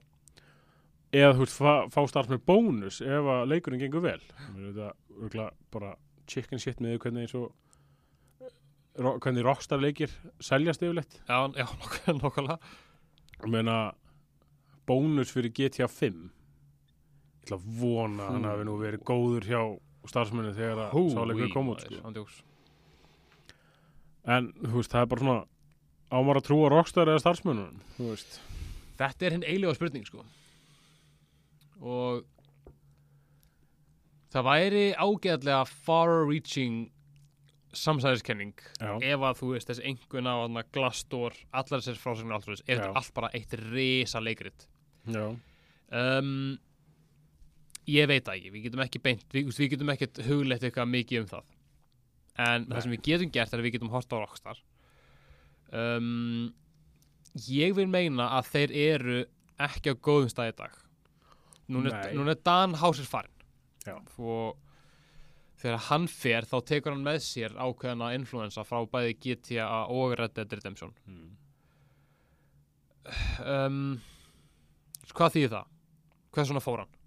[1.14, 4.22] eða þú veist, fá, fá starfsmenn bónus ef að leikurinn gengur vel
[4.56, 4.94] þetta
[5.48, 5.96] er bara
[6.28, 7.52] chicken shit með því hvernig eins og
[8.98, 10.12] hvernig rockstar leikir
[10.44, 11.20] seljast yfirleitt.
[11.28, 11.68] Já, já,
[12.22, 12.60] nokkulega
[13.44, 13.78] ég meina
[14.88, 19.62] bónus fyrir GTA 5 ég ætla að vona hann hafi nú verið góður hjá
[20.08, 22.14] starfsmennu þegar að sáleikur kom út sko.
[24.24, 25.40] en þú veist, það er bara svona
[26.14, 28.40] ámar að trúa rockstar eða starfsmennunum þú veist?
[29.00, 30.24] Þetta er hinn eiginlega spurning sko.
[31.84, 32.22] Og
[34.32, 36.84] það væri ágæðlega far-reaching
[37.78, 40.36] samsæðiskenning ef að þú veist þessi einhvern á
[40.76, 44.68] Glassdoor, allar þessar frásögnir allt er þetta allt bara eitt risa leikrit.
[45.10, 45.26] Já,
[46.00, 46.32] um,
[47.90, 51.24] ég veit það ekki við getum ekki beint, við, við getum ekki hugleitt eitthvað mikið
[51.24, 51.50] um það.
[52.44, 54.62] En það sem við getum gert er að við getum hort á Rockstar.
[55.74, 56.54] Um,
[57.50, 59.20] ég vil meina að þeir eru
[59.62, 60.80] ekki á góðum stað í dag.
[61.74, 62.18] Núna er, Nei.
[62.20, 63.32] núna er Dan Hásir farin
[63.86, 63.96] Já.
[64.20, 64.58] og
[65.64, 70.36] þegar hann fer þá tekur hann með sér ákveðna influensa frá bæði GTA og Red
[70.36, 70.92] Dead Redemption.
[71.08, 71.30] Mm.
[73.44, 73.80] um,
[75.12, 75.72] hvað þýðir það?
[76.34, 77.00] hvað svona fór hann?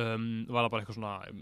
[0.00, 1.40] Um, var það bara eitthvað svona um,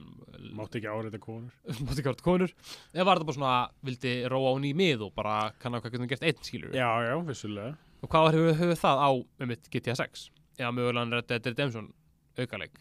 [0.56, 1.52] mátti ekki áreita konur.
[1.84, 2.54] mátti ekki ára konur?
[2.94, 6.10] Eða var það bara svona, vildi róa hún í mið og bara kannan hvað getum
[6.10, 7.76] gert einn skilur já, já, vissulega.
[8.02, 10.28] Og hvað hefur, hefur það á um mitt GTA 6
[10.58, 11.90] eða mögulega Red Dead Redemption
[12.38, 12.80] aukaleik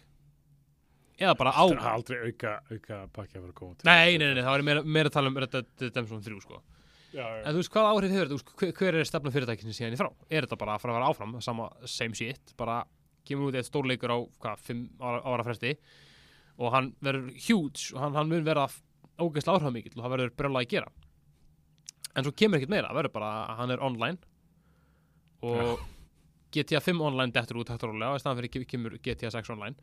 [1.18, 4.28] eða bara á það er aldrei auka, auka pakki að vera koma til nei, nei,
[4.38, 6.60] nei, það var meira, meira að tala um Red Dead Redemption 3 sko
[7.14, 7.42] já, já.
[7.48, 8.56] En þú veist, hvað áhrif hefur þetta?
[8.62, 10.10] Hver, hver er stefna fyrirtækinu síðan í frá?
[10.30, 12.82] Er þetta bara að fara að vera áfram, sama same shit, bara
[13.28, 15.72] kemur út eitt stórleikur á, hvað, fimm ára, ára fresti
[16.58, 18.68] og hann verður huge og hann, hann mun verða
[19.18, 20.92] ógeðslega áhrifamikill og það verður brjóla að gera.
[22.18, 24.18] En svo kemur ekkert meira, verður bara að hann er online
[25.48, 25.82] og
[26.56, 29.30] GTA 5 online dettur út hægt og rólega og í staðan fyrir ke- kemur GTA
[29.34, 29.76] 6 online.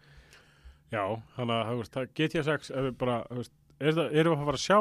[0.92, 1.02] Já,
[1.36, 4.60] þannig að veist, GTA 6 ef við bara, veist, er það, erum við að fara
[4.60, 4.78] að sjá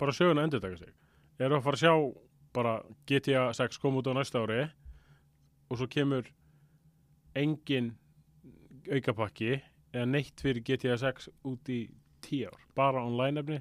[0.00, 0.92] bara söguna endur taka sig?
[1.40, 1.94] Erum við að fara að sjá
[2.56, 2.74] bara
[3.10, 4.60] GTA 6 kom út á næsta ári
[5.70, 6.30] og svo kemur
[7.38, 7.92] engin
[8.90, 9.60] aukapakki
[9.94, 11.80] eða neitt fyrir GTA 6 út í
[12.26, 13.60] 10 ár, bara online efni.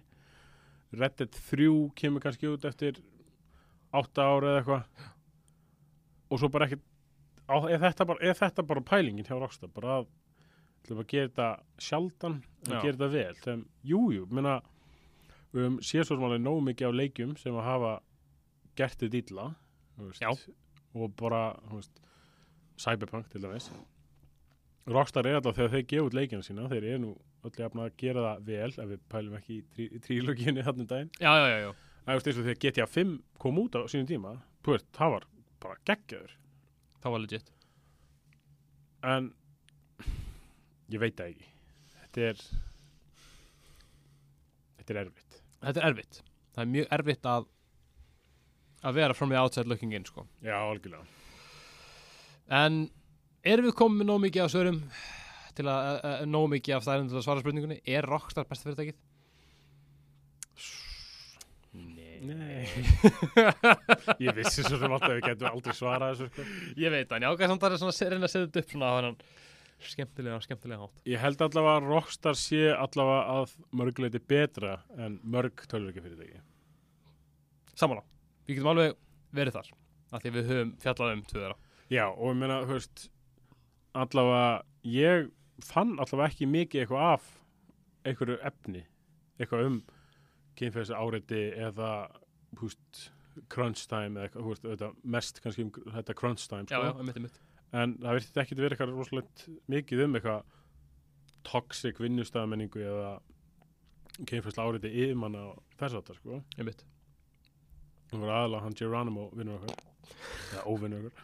[0.92, 2.98] Red Dead 3 kemur kannski út eftir
[3.96, 5.10] 8 ára eða eitthvað.
[6.30, 6.86] Og svo bara ekkert
[7.50, 10.10] er, þetta bara, er þetta bara pælingin hjá Rockstar bara að
[10.80, 11.48] ætlum að gera þetta
[11.88, 12.76] sjaldan Já.
[12.82, 14.58] gera þetta vel sem, jú, jú, menna
[15.54, 17.94] við höfum séð svo sem alveg nógu mikið af leikjum sem að hafa
[18.80, 19.48] gert þetta illa
[20.00, 20.50] veist,
[20.96, 22.04] og bara veist,
[22.80, 23.70] Cyberpunk til dæmis
[24.90, 27.10] Rockstar er alltaf þegar þeir gefa út leikjana sína þeir eru nú
[27.46, 30.82] öll jafn að gera það vel ef við pælum ekki í, trí, í trílogínu hann
[30.84, 31.72] um daginn Já, já, já, já.
[32.06, 33.12] Það er eins og þegar GTA 5
[33.44, 34.34] kom út á sínum tíma
[34.66, 35.28] veist, það var
[35.64, 36.34] bara geggjöður
[37.00, 37.52] Það var legit.
[39.08, 39.30] en
[40.90, 41.48] ég veit það ekki
[42.00, 42.44] þetta er
[44.80, 46.22] þetta er erfitt Þetta er erfitt.
[46.56, 47.48] Það er mjög erfitt að
[48.80, 50.24] að vera from the outside looking in, sko.
[50.40, 51.04] já, algjörlega
[52.56, 52.78] En
[53.44, 54.80] erum við komið með nóg mikið af svörum
[55.60, 57.82] til að, uh, nóg mikið af stærnum til að svara spurningunni?
[57.84, 58.96] Er Rockstar besta fyrirtækið?
[61.76, 62.18] Nei.
[62.24, 62.64] Nei.
[64.26, 66.48] ég vissi svo sem alltaf að við getum aldrei svarað þessu sko.
[66.80, 68.90] Ég veit það, en ég ágæði samt að reyna að reyna að setja upp svona
[68.90, 69.20] á hennan
[69.80, 71.02] skemmtilega, skemmtilega hátt.
[71.08, 76.42] ég held allavega að Rockstar sé allavega að mörguleiti betra en mörg tölvöki fyrirtæki
[77.80, 78.04] Samanlá,
[78.48, 78.96] við getum alveg
[79.36, 79.70] verið þar,
[80.12, 81.58] af því við höfum fjallað um tvö þeirra.
[81.94, 83.06] já, og ég meina, þú veist
[83.96, 85.30] allavega, ég
[85.64, 87.30] fann allavega ekki mikið eitthvað af
[88.10, 88.84] einhverju efni
[89.40, 89.78] eitthvað um
[90.60, 91.92] kynfæðis áreiti eða
[92.60, 93.06] veist,
[93.54, 96.90] crunch time eða þetta, mest kannski um þetta crunch time Já, sko.
[96.90, 97.40] já, mitt er mitt.
[97.74, 100.44] En það virti ekki verið eitthvað rosalegt mikið um eitthvað
[101.50, 103.12] toxic vinnustæðamenningu eða
[104.30, 106.40] kynfæðsla áreiti yfirmanna og þess að það sko.
[106.58, 106.82] Ég mitt.
[108.10, 109.86] það var aðalega hann Geronimo vinnur okkar.
[110.54, 111.24] Eða óvinnur okkar.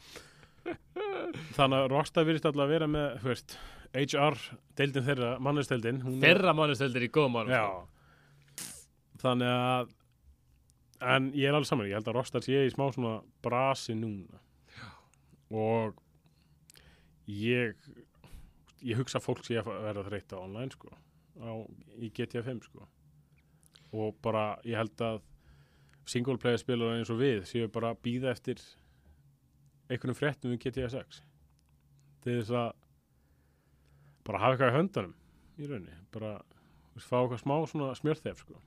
[1.57, 3.57] Þannig að Rockstar virðist alltaf að vera með veist,
[3.95, 4.37] HR
[4.77, 7.51] deildin þeirra, er- Þeirra mannusteldir í góðum málum.
[7.53, 8.65] já.
[9.21, 9.93] Þannig að
[11.15, 14.39] en ég er alveg saman, ég held að Rockstar sé í smá svona brasi núna.
[15.51, 15.93] Og
[17.27, 17.75] ég
[18.85, 20.91] ég hugsa fólk sé að vera þreytt á online sko
[21.41, 21.53] á,
[21.97, 22.87] í GTA 5 sko
[23.95, 25.21] og bara ég held að
[26.05, 28.61] single player spilur eins og við séu bara að býða eftir
[29.89, 31.21] einhvernum fréttum um GTA 6
[32.25, 32.71] til þess að
[34.25, 35.17] bara hafa eitthvað í höndunum
[35.55, 36.37] í rauninni, bara
[36.99, 38.61] fá eitthvað smá svona smjörþef sko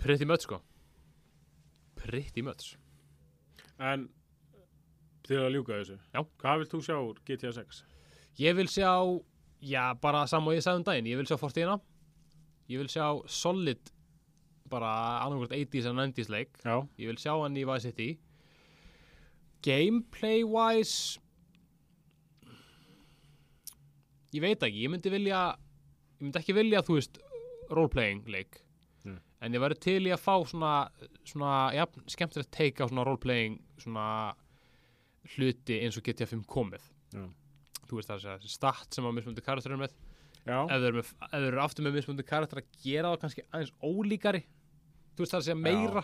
[0.00, 0.62] Pretty much, sko.
[1.94, 2.78] Pretty much.
[3.78, 4.08] en
[5.30, 6.20] til að ljúka þessu Já.
[6.42, 7.82] hvað vilt þú sjá úr GTA 6?
[8.40, 8.90] Ég vil sjá,
[9.62, 11.78] já, bara saman og ég sagði um daginn, ég vil sjá Fortina,
[12.70, 13.90] ég vil sjá Solid,
[14.70, 14.90] bara
[15.26, 18.10] annarkvært 80s og 90s leik, Já, ég vil sjá hann í Vice City.
[19.66, 21.18] Gameplay-wise,
[24.34, 25.40] ég veit ekki, ég myndi vilja,
[26.20, 27.18] ég myndi ekki vilja, þú veist,
[27.70, 28.62] roleplaying leik,
[29.04, 29.18] Mm.
[29.42, 30.90] en ég væri til í að fá svona,
[31.24, 34.34] svona, já, skemmtilegt teika á svona roleplaying, svona
[35.36, 36.84] hluti eins og GTA 5 komið.
[37.14, 37.24] Já.
[37.90, 39.94] Þú veist það er að segja, stat sem að mismundi karakterir með,
[40.46, 43.22] já, ef þeir eru, með, ef þeir eru aftur með mismundi karakter að gera það
[43.24, 44.42] kannski aðeins ólíkari
[45.16, 46.02] þú veist það er að segja meira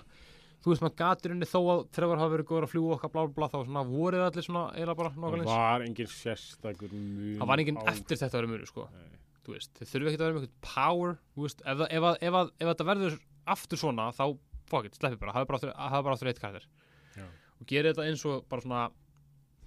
[0.65, 3.47] þú veist maður gaturinn þó að Trevor hafa verið góður að fljúa okkar blá blá
[3.53, 7.79] þá svona voruð allir svona eða bara það var engin sérstakur mun það var enginn
[7.81, 9.17] á- eftir þetta að vera munu sko Nei.
[9.47, 12.71] þú veist þeir þurfi ekki að vera eitthvað power veist ef, það- ef, ef, ef
[12.73, 13.19] þetta verður
[13.57, 14.25] aftur svona þá
[14.67, 16.67] fuck it sleppi bara hafa bara bara aftur eitt karakter
[17.15, 17.25] Já.
[17.61, 18.85] og gera þetta eins og bara svona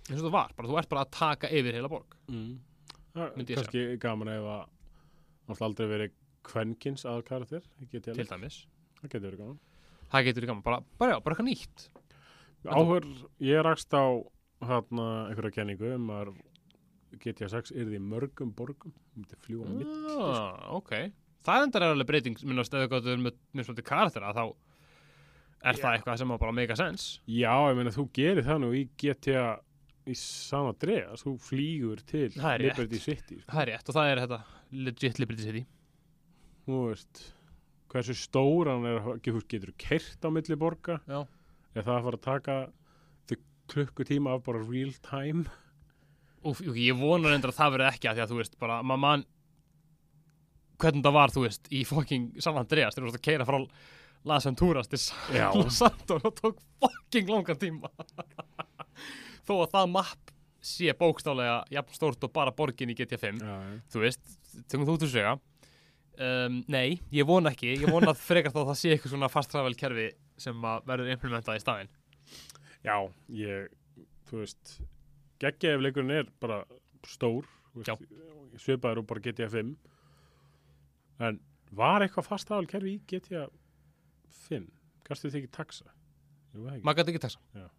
[0.10, 2.18] eins og það var bara þú ert bara að taka yfir heila borg.
[2.32, 2.57] Mm.
[3.14, 4.66] Það er Myndi ég kannski gaman ef að
[5.49, 6.18] náttúrulega aldrei verið
[6.49, 8.60] kvenkins að karakter til dæmis.
[8.99, 9.57] Það getur verið gaman.
[10.10, 11.88] Það getur í gaman bara, bara, já, bara eitthvað nýtt.
[12.70, 13.07] Áhör,
[13.45, 14.05] ég rakst á
[14.68, 16.34] hérna einhverja kenningu um að
[17.24, 18.93] GTA 6 yrði í mörgum borgum.
[19.16, 20.93] Um þetta fljúa mitt ah, ok.
[21.45, 24.43] Það endar er alveg breyting minnast ef þú með mismunandi karaktera þá
[25.60, 25.82] er Já.
[25.82, 27.20] það eitthvað sem að bara make a sense.
[27.28, 29.47] Já, ég meina þú gerir það nú í GTA
[30.08, 32.64] í San Andreas, þú flýgur til er.
[32.64, 33.52] Liberty City sko.
[33.52, 34.39] það er rétt og það er þetta
[34.88, 35.66] legit Liberty City
[36.66, 37.24] þú veist
[37.89, 41.24] hversu stóran er að getur kert á milli borga Já.
[41.76, 42.60] er það að fara að taka
[43.70, 45.45] klukkutíma af bara real time
[46.47, 49.04] og ég vonar endur að það verði ekki að því að þú veist bara maður
[49.04, 49.26] mann
[50.80, 53.60] hvernig það var þú veist í fucking San Andreas þegar þú veist að keira frá
[54.28, 55.00] Las Venturas til.
[55.56, 57.91] Los Santos og tók fucking langan tíma
[59.50, 60.34] þó að það mapp
[60.70, 63.78] sé bókstálega jafn stórt og bara borgin í GTA 5 já, já.
[63.93, 64.34] þú veist,
[64.68, 65.38] tökum þú til svega.
[66.20, 67.78] Um, nei, ég vona ekki.
[67.80, 71.14] Ég vona að frekar þá að það sé eitthvað svona fast travel kerfi sem verður
[71.16, 71.93] implementað í staðinn.
[72.84, 72.95] Já,
[73.36, 73.70] ég
[74.30, 74.76] þú veist,
[75.41, 76.62] geggja ef leikurinn er bara
[77.08, 77.47] stór
[78.60, 79.72] svipaður og bara GTA 5
[81.24, 81.39] en
[81.76, 83.47] var eitthvað fastafal kerfi í GTA
[84.50, 84.68] 5
[85.08, 85.91] gastu þið ekki taxa?
[86.54, 87.41] Maður gæti ekki taxa.
[87.56, 87.78] Rétt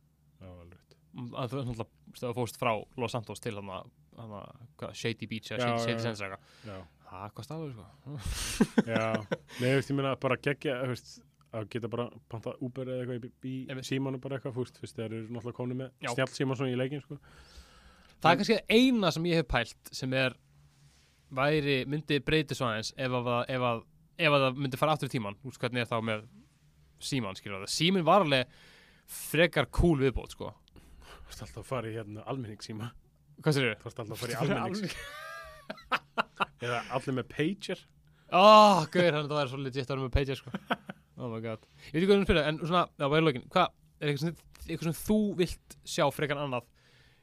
[1.17, 3.83] að þú náttúrulega fóst frá Los Santos til hana,
[4.81, 6.05] hvað, Shady Beach eða Shady, Shady.
[6.07, 6.85] Sands eitthvað.
[7.11, 7.87] Það kostar alveg sko?
[8.93, 9.09] Já.
[9.59, 11.17] Veist, ég meina bara veist,
[11.51, 14.99] að geta bara panta Uber eða eitthvað í, í símanu bara eitthvað fúst, þú veist,
[14.99, 16.13] þeir eru náttúrulega konu með Já.
[16.15, 17.19] snjall síman svona í leikin, sko.
[18.21, 20.37] Það er kannski eina sem ég hef pælt sem er
[21.35, 23.83] væri, myndi breyti svo aðeins ef að, ef að,
[24.21, 26.25] ef að það myndi fara aftur í tíman veist hvernig er þá með
[27.11, 28.51] síman skilur það, símin var alveg
[29.11, 30.51] frekar cool viðbót sko
[31.31, 32.91] Þú veist alltaf að fara í hérna almenningssíma
[33.41, 34.97] hvað sér Þú veist alltaf að fara í almennings
[36.65, 37.81] eða allir með pager.
[38.35, 40.53] Oh, gauður, hann það er svo legit að vera með pager sko.
[41.21, 41.63] Oh my god.
[41.91, 44.25] Ég veit ekki hvað um spila, en svona, já, bara í lokin Hvað, er eitthvað
[44.25, 46.67] sem, eitthvað sem þú vilt sjá frekar annað?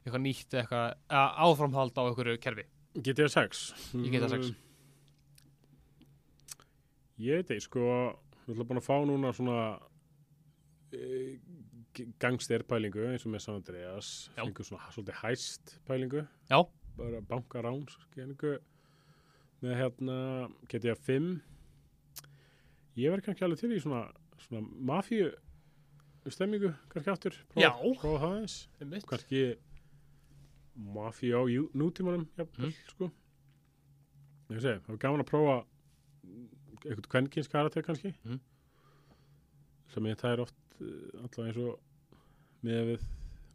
[0.06, 2.66] Eitthvað nýtt, eitthvað að áframhald á einhverju kerfi?
[3.04, 3.64] GTA 6
[4.00, 4.52] Í GTA 6.
[4.54, 4.64] Mm,
[7.28, 7.84] Ég veit ekki, sko
[8.46, 9.60] Við ætlum búin að fá núna svona
[12.20, 16.28] gangsterpælingu eins og með San Andreas fengur svona svolítið hæst pælingu.
[16.50, 16.60] Já.
[16.98, 17.20] bara
[17.94, 18.56] skeningu
[19.62, 20.16] með hérna
[20.70, 21.42] GTA 5
[22.98, 24.08] ég verð kannski alveg til í svona,
[24.42, 25.28] svona mafíu
[26.34, 27.12] stemmingu kannski
[27.62, 27.72] Já.
[28.02, 28.58] prófa það eins
[29.08, 29.44] kannski
[30.78, 31.44] mafíu á
[31.74, 32.74] nútímanum jafnvel, Mm.
[32.90, 33.12] sko.
[34.50, 35.56] Ég segi, það var gaman að prófa
[36.86, 38.14] eitthvað kvenkins karakter kannski.
[38.26, 38.40] Mm.
[39.94, 40.56] sem ég er oft
[41.22, 41.80] alltaf eins og
[42.66, 43.08] með við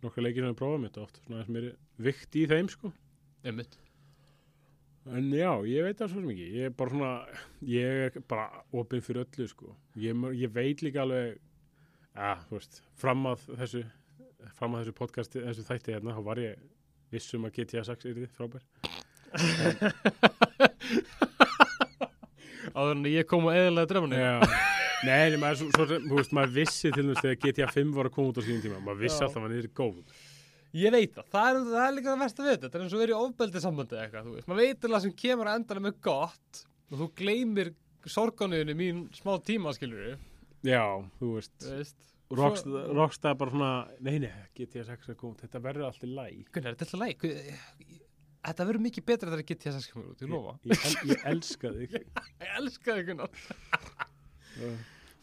[0.03, 1.71] nokkra leikir sem ég prófa mitt oft svona eins mér
[2.03, 2.93] vikt í þeim sko.
[3.47, 3.79] Einmitt.
[5.11, 6.51] en já, ég veit það svo ekki.
[6.59, 7.13] Ég er bara svona,
[7.67, 8.47] ég er bara
[8.83, 9.73] opinn fyrir öllu sko.
[9.99, 11.41] Ég, ég veit líka alveg
[12.15, 13.83] að, þú veist, fram að þessu
[14.59, 16.53] fram að þessu podcasti, þessu þætti hérna þá var ég
[17.13, 18.65] vissum að GTA 6 er þið frábær.
[22.73, 24.37] Áður en ég kom að eðalega drömmunni Já,
[25.07, 28.33] nei, maður, svo, svo, veist, maður vissi til þess þegar GTA 5 var að koma
[28.33, 28.83] út á sínum tíma.
[28.85, 29.27] Maður vissi Já.
[29.27, 30.21] alltaf að hann er góð
[30.73, 32.65] Ég veit það, það er, það er líka það versta við þetta.
[32.65, 34.47] Þetta er eins og verið í ofbeldi sambandi eða eitthvað þú veist.
[34.49, 37.73] Maður veit alveg sem kemur að endanum með gott og þú gleymir
[38.15, 40.15] sorganuðinu mín smá tíma skilur
[40.65, 40.85] Já,
[41.19, 41.57] þú veist.
[41.67, 42.09] Veist.
[42.33, 46.79] Rockstar, bara svona, nei, nei, GTA 6 er góð þetta verður allt í læg Gunnar,
[46.81, 48.01] þetta er alltaf læk
[48.43, 50.55] Þetta verður mikið betra þegar þess að skemur út, ég lofa.
[50.67, 51.93] Ég, ég, ég elska þig.
[52.43, 53.45] Ég elska þig Gunnar.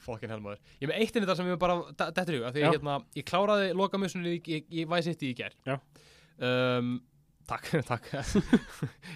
[0.10, 2.42] Fokkin helmaður Ég er með eitt inn í þetta sem ég bara d- dettur í
[2.42, 5.56] hug af Því ég, hérna, ég kláraði lokamjössunni í, í, í Vice City í gær.
[5.70, 5.78] Já.
[6.50, 6.98] um,
[7.50, 8.06] Takk, takk.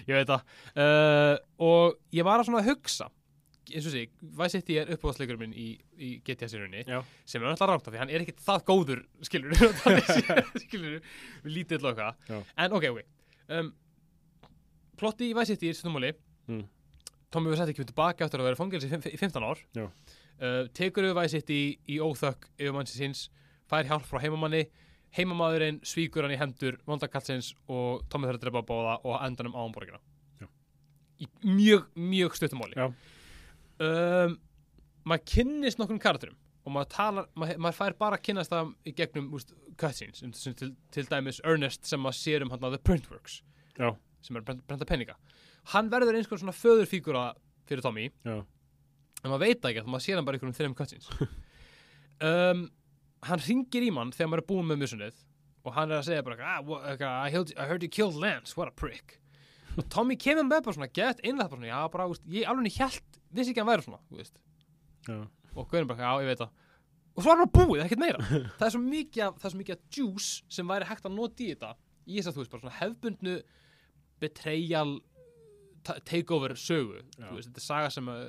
[0.08, 0.40] Ég veit það.
[0.74, 3.06] Uh, Og ég var að svona hugsa
[3.70, 4.00] eins og sé,
[4.40, 6.82] Vice City er uppáðsleikur minn í, í GTA-sérunni
[7.24, 9.54] sem er náttúrulega rámt af því hann er ekkit það góður skilur
[10.60, 10.98] skilur
[11.48, 12.10] lítið loka
[12.60, 13.00] en ok, ok.
[13.54, 13.70] Um,
[15.00, 16.12] plotti í Vice City er stundmáli
[16.44, 16.66] Mm.
[17.32, 19.62] Tommy Versetti kemur tilbaka eftir að vera fangils í, fimm- í 15 ár.
[19.72, 19.86] Já.
[20.40, 21.60] Uh, tekur við Vice City
[21.90, 23.26] í óþökk yfir mannsins síns,
[23.70, 24.66] fær hjálp frá heimamanni
[25.14, 29.54] heimamaðurinn svíkur hann í hendur vondakallsins og Tommy þarf að drepa bóða og á endanum
[29.54, 30.00] á hamborgina
[30.42, 30.48] Já.
[31.22, 32.88] í mjög, mjög stuttumáli Já.
[33.84, 34.38] um,
[35.06, 38.94] maður kynnist nokkrum karakterum og maður talar, maður, maður fær bara að kynnast það í
[38.96, 43.42] gegnum úst, cutscenes sem til, til dæmis Ernest sem maður sér um hann The Printworks
[43.78, 43.92] Já.
[44.24, 45.18] sem er brenda, peninga
[45.74, 47.28] hann verður eins konar svona föðurfígura
[47.68, 48.40] fyrir Tommy Já.
[49.24, 51.10] En maður veit ekki að maður sér hann bara einhverjum þreim cutscenes.
[52.22, 52.60] Um,
[53.26, 55.16] hann ringir í mann þegar maður er búinn með missunnið
[55.66, 58.54] og hann er að segja bara ah, what, I, heard, I heard you killed Lance,
[58.56, 59.16] what a prick.
[59.74, 62.76] Og Tommy kemur með bara svona gett innlega bara svona, já bara, úst, ég alveg
[62.78, 64.28] held vissi ekki að hann væri svona,
[65.08, 65.16] Já.
[65.56, 66.54] og Gaurin bara, já ég veit það.
[67.14, 68.22] Og svo er hann búið, ekkert meira.
[68.60, 71.16] Það er svo mikið af, það er svo mikið af juice sem væri hægt að
[71.18, 73.34] nota í þetta í þess að þú veist, bara svona hefbundnu
[74.22, 74.94] betrayal
[76.08, 78.24] takeover sögu veist, þetta er saga sem uh,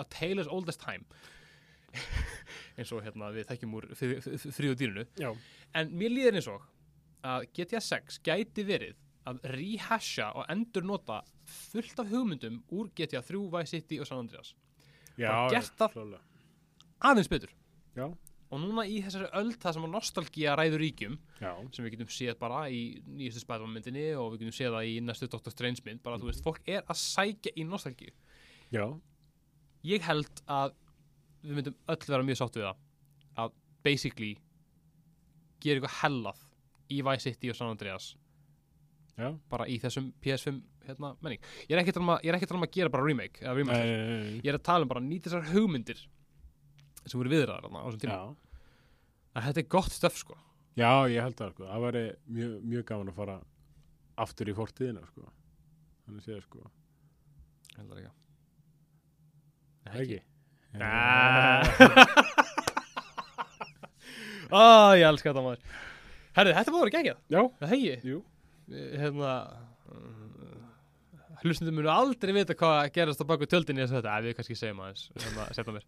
[0.00, 1.04] a tale is old as time
[2.78, 5.30] eins og hérna við þekkjum úr fríu dýrinu Já.
[5.78, 6.64] en mér líður eins og
[7.24, 8.98] að GTA 6 gæti verið
[9.28, 14.24] að rehasha og endur nota fullt af hugmyndum úr GTA 3, Vice City og San
[14.24, 14.52] Andreas
[15.16, 16.18] Já, Bara gert það.
[17.00, 17.52] aðeins betur
[17.94, 18.08] Já.
[18.54, 21.50] Og núna í þessari öld það sem að nostalgía ræður ríkjum Já.
[21.74, 24.94] sem við getum séð bara í nýjastu Spiderman myndinni og við getum séð það í
[25.08, 28.12] næstu Doctor Strange mynd bara þú veist, fólk er að sækja í nostalgíu
[28.74, 28.86] Já.
[29.90, 30.74] ég held að
[31.44, 32.82] við myndum öll vera mjög sátt við það
[33.44, 34.32] að basically
[35.64, 36.44] gera eitthvað hellað
[36.94, 38.12] í Vice City og San Andreas
[39.18, 39.28] Já.
[39.50, 42.58] bara í þessum PS5 hérna, menning ég er ekki að tala um að- að tala
[42.60, 44.40] um að gera bara remake nei, nei.
[44.44, 46.00] ég er að tala um bara að nýta þessar hugmyndir
[47.04, 48.36] sem voru viðræðar þarna á þessum tíma Já.
[49.34, 50.38] Að þetta er gott stöf sko
[50.74, 51.66] Já, ég held það, sko.
[51.70, 52.00] Það væri
[52.34, 53.34] mjög, mjög gaman að fara
[54.24, 55.28] aftur í fortíðina, sko.
[56.02, 56.64] Þannig séð, sko.
[57.70, 58.10] Ég held það ekki?
[64.54, 65.60] Á, ég elska þetta maður
[66.34, 67.40] Herri, þetta var að gegja Já.
[67.60, 68.18] Það hegi Jú.
[68.74, 69.32] Hérna
[69.92, 70.64] mm,
[71.44, 74.82] hlustundum munu aldrei vita hvað gerast á baku tjöldinni þessu þetta, ef við kannski segjum
[74.82, 75.84] aðeins hérna, setna mér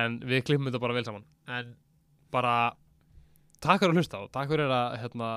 [0.00, 1.24] en við klippum þetta bara vel saman
[1.56, 1.66] en
[2.34, 2.56] bara
[3.62, 5.30] takk fyrir að hlusta og takk fyrir að hérna,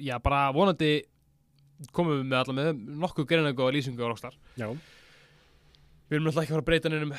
[0.00, 0.92] já bara vonandi
[1.96, 4.36] komum við með allar með nokkuð greiningu og lýsingu á Rockstar.
[4.60, 4.68] Já,
[6.10, 7.14] við erum alltaf ekki að fara að breyta neinum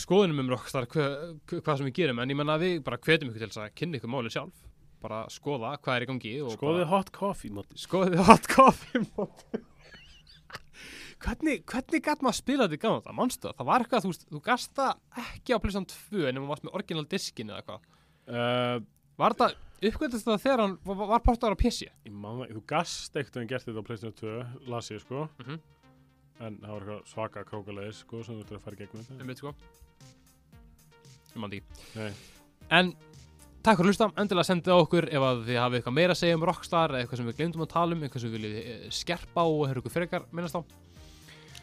[0.00, 1.06] skoðunum um Rockstar hva,
[1.44, 3.74] hva, hvað sem við gerum en ég menna við bara hvetjum ykkur til þess að
[3.80, 4.64] kynna ykkur málið sjálf
[5.02, 9.60] bara skoða hvað er í gangi skoðið hot coffee móti skoðið hot coffee móti
[11.24, 14.06] hvernig, hvernig gæt maður að spila þetta í gamla þetta, mannstu það, það var eitthvað,
[14.06, 17.62] þú þú gast það ekki á Playstation 2 en þú varst með original diskin eða
[17.62, 17.86] eitthvað,
[18.28, 18.76] uh,
[19.20, 22.62] var þetta uppgöndast það þegar hann var, var portaður á PC Ég man það, þú
[22.74, 25.26] gast ekkert en gert þetta á PlayStation 2 las ég sko.
[25.42, 25.58] Mhm.
[26.36, 29.20] en það var eitthvað svaka krókalegis sko sem þú ert að fara gegnum þetta.
[29.22, 29.54] Um veit sko
[31.36, 31.62] um andi
[31.96, 32.10] Nei.
[32.70, 32.92] en
[33.64, 36.20] takk fyrir að hlusta, endilega sendið á okkur ef að þið hafið eitthvað meira að
[36.20, 38.58] segja um Rockstar eða eitthvað sem við glemdum að tala um, eitthvað sem við viljið
[38.62, 40.60] eh, skerpa og hefur ykkur frekar minnast á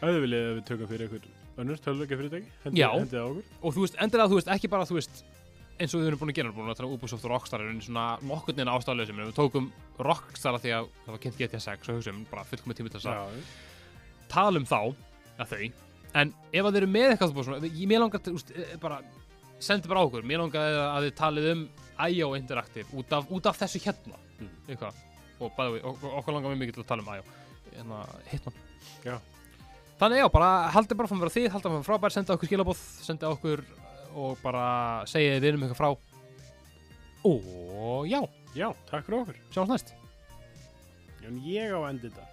[0.04, 1.30] Viljið að við tökum fyrir ykkur
[1.62, 3.44] önnur tölvöggi fyrirtæki hendið á okkur?
[3.62, 5.24] Og þú veist, endilega þú veist, ekki bara þú veist
[5.74, 8.04] eins og við erum búin að gera, búin að tala Ubisoft og Rockstar er svona
[8.22, 11.98] nokkurn veginn ástæðlega við tókum Rockstar af því að það var kynnt GTA 6 og
[11.98, 13.40] hugsaum bara fullkomið tími til þess að
[14.30, 14.78] tala um þá,
[15.42, 15.64] að þau.
[16.14, 19.00] En ef að þeir eru með eitthvað svona, ég mér langar til, úst, eh, bara
[19.58, 21.64] sendi bara okkur, mér langar að þið talið um
[22.06, 24.18] IO Interactive út af, út af þessu hérna.
[24.38, 24.50] Mm.
[24.68, 24.94] eitthvað,
[25.40, 27.24] og bæði við, ok- okkur langar mjög mikið til að tala um IO
[27.74, 28.00] hérna,
[28.30, 28.54] Hitman
[29.04, 29.18] Já.
[30.00, 33.30] Þannig já, bara haldið bara mér að þið, haldið bara frábær senda okkur skilabóð, senda
[33.34, 33.64] okkur
[34.14, 34.64] og bara
[35.10, 35.90] segja þið um eitthvað frá.
[37.24, 38.20] Og já,
[38.54, 39.36] já, takk fyrir okkur.
[39.54, 39.94] Sjáumst næst.
[41.24, 42.24] En ég á að enda þetta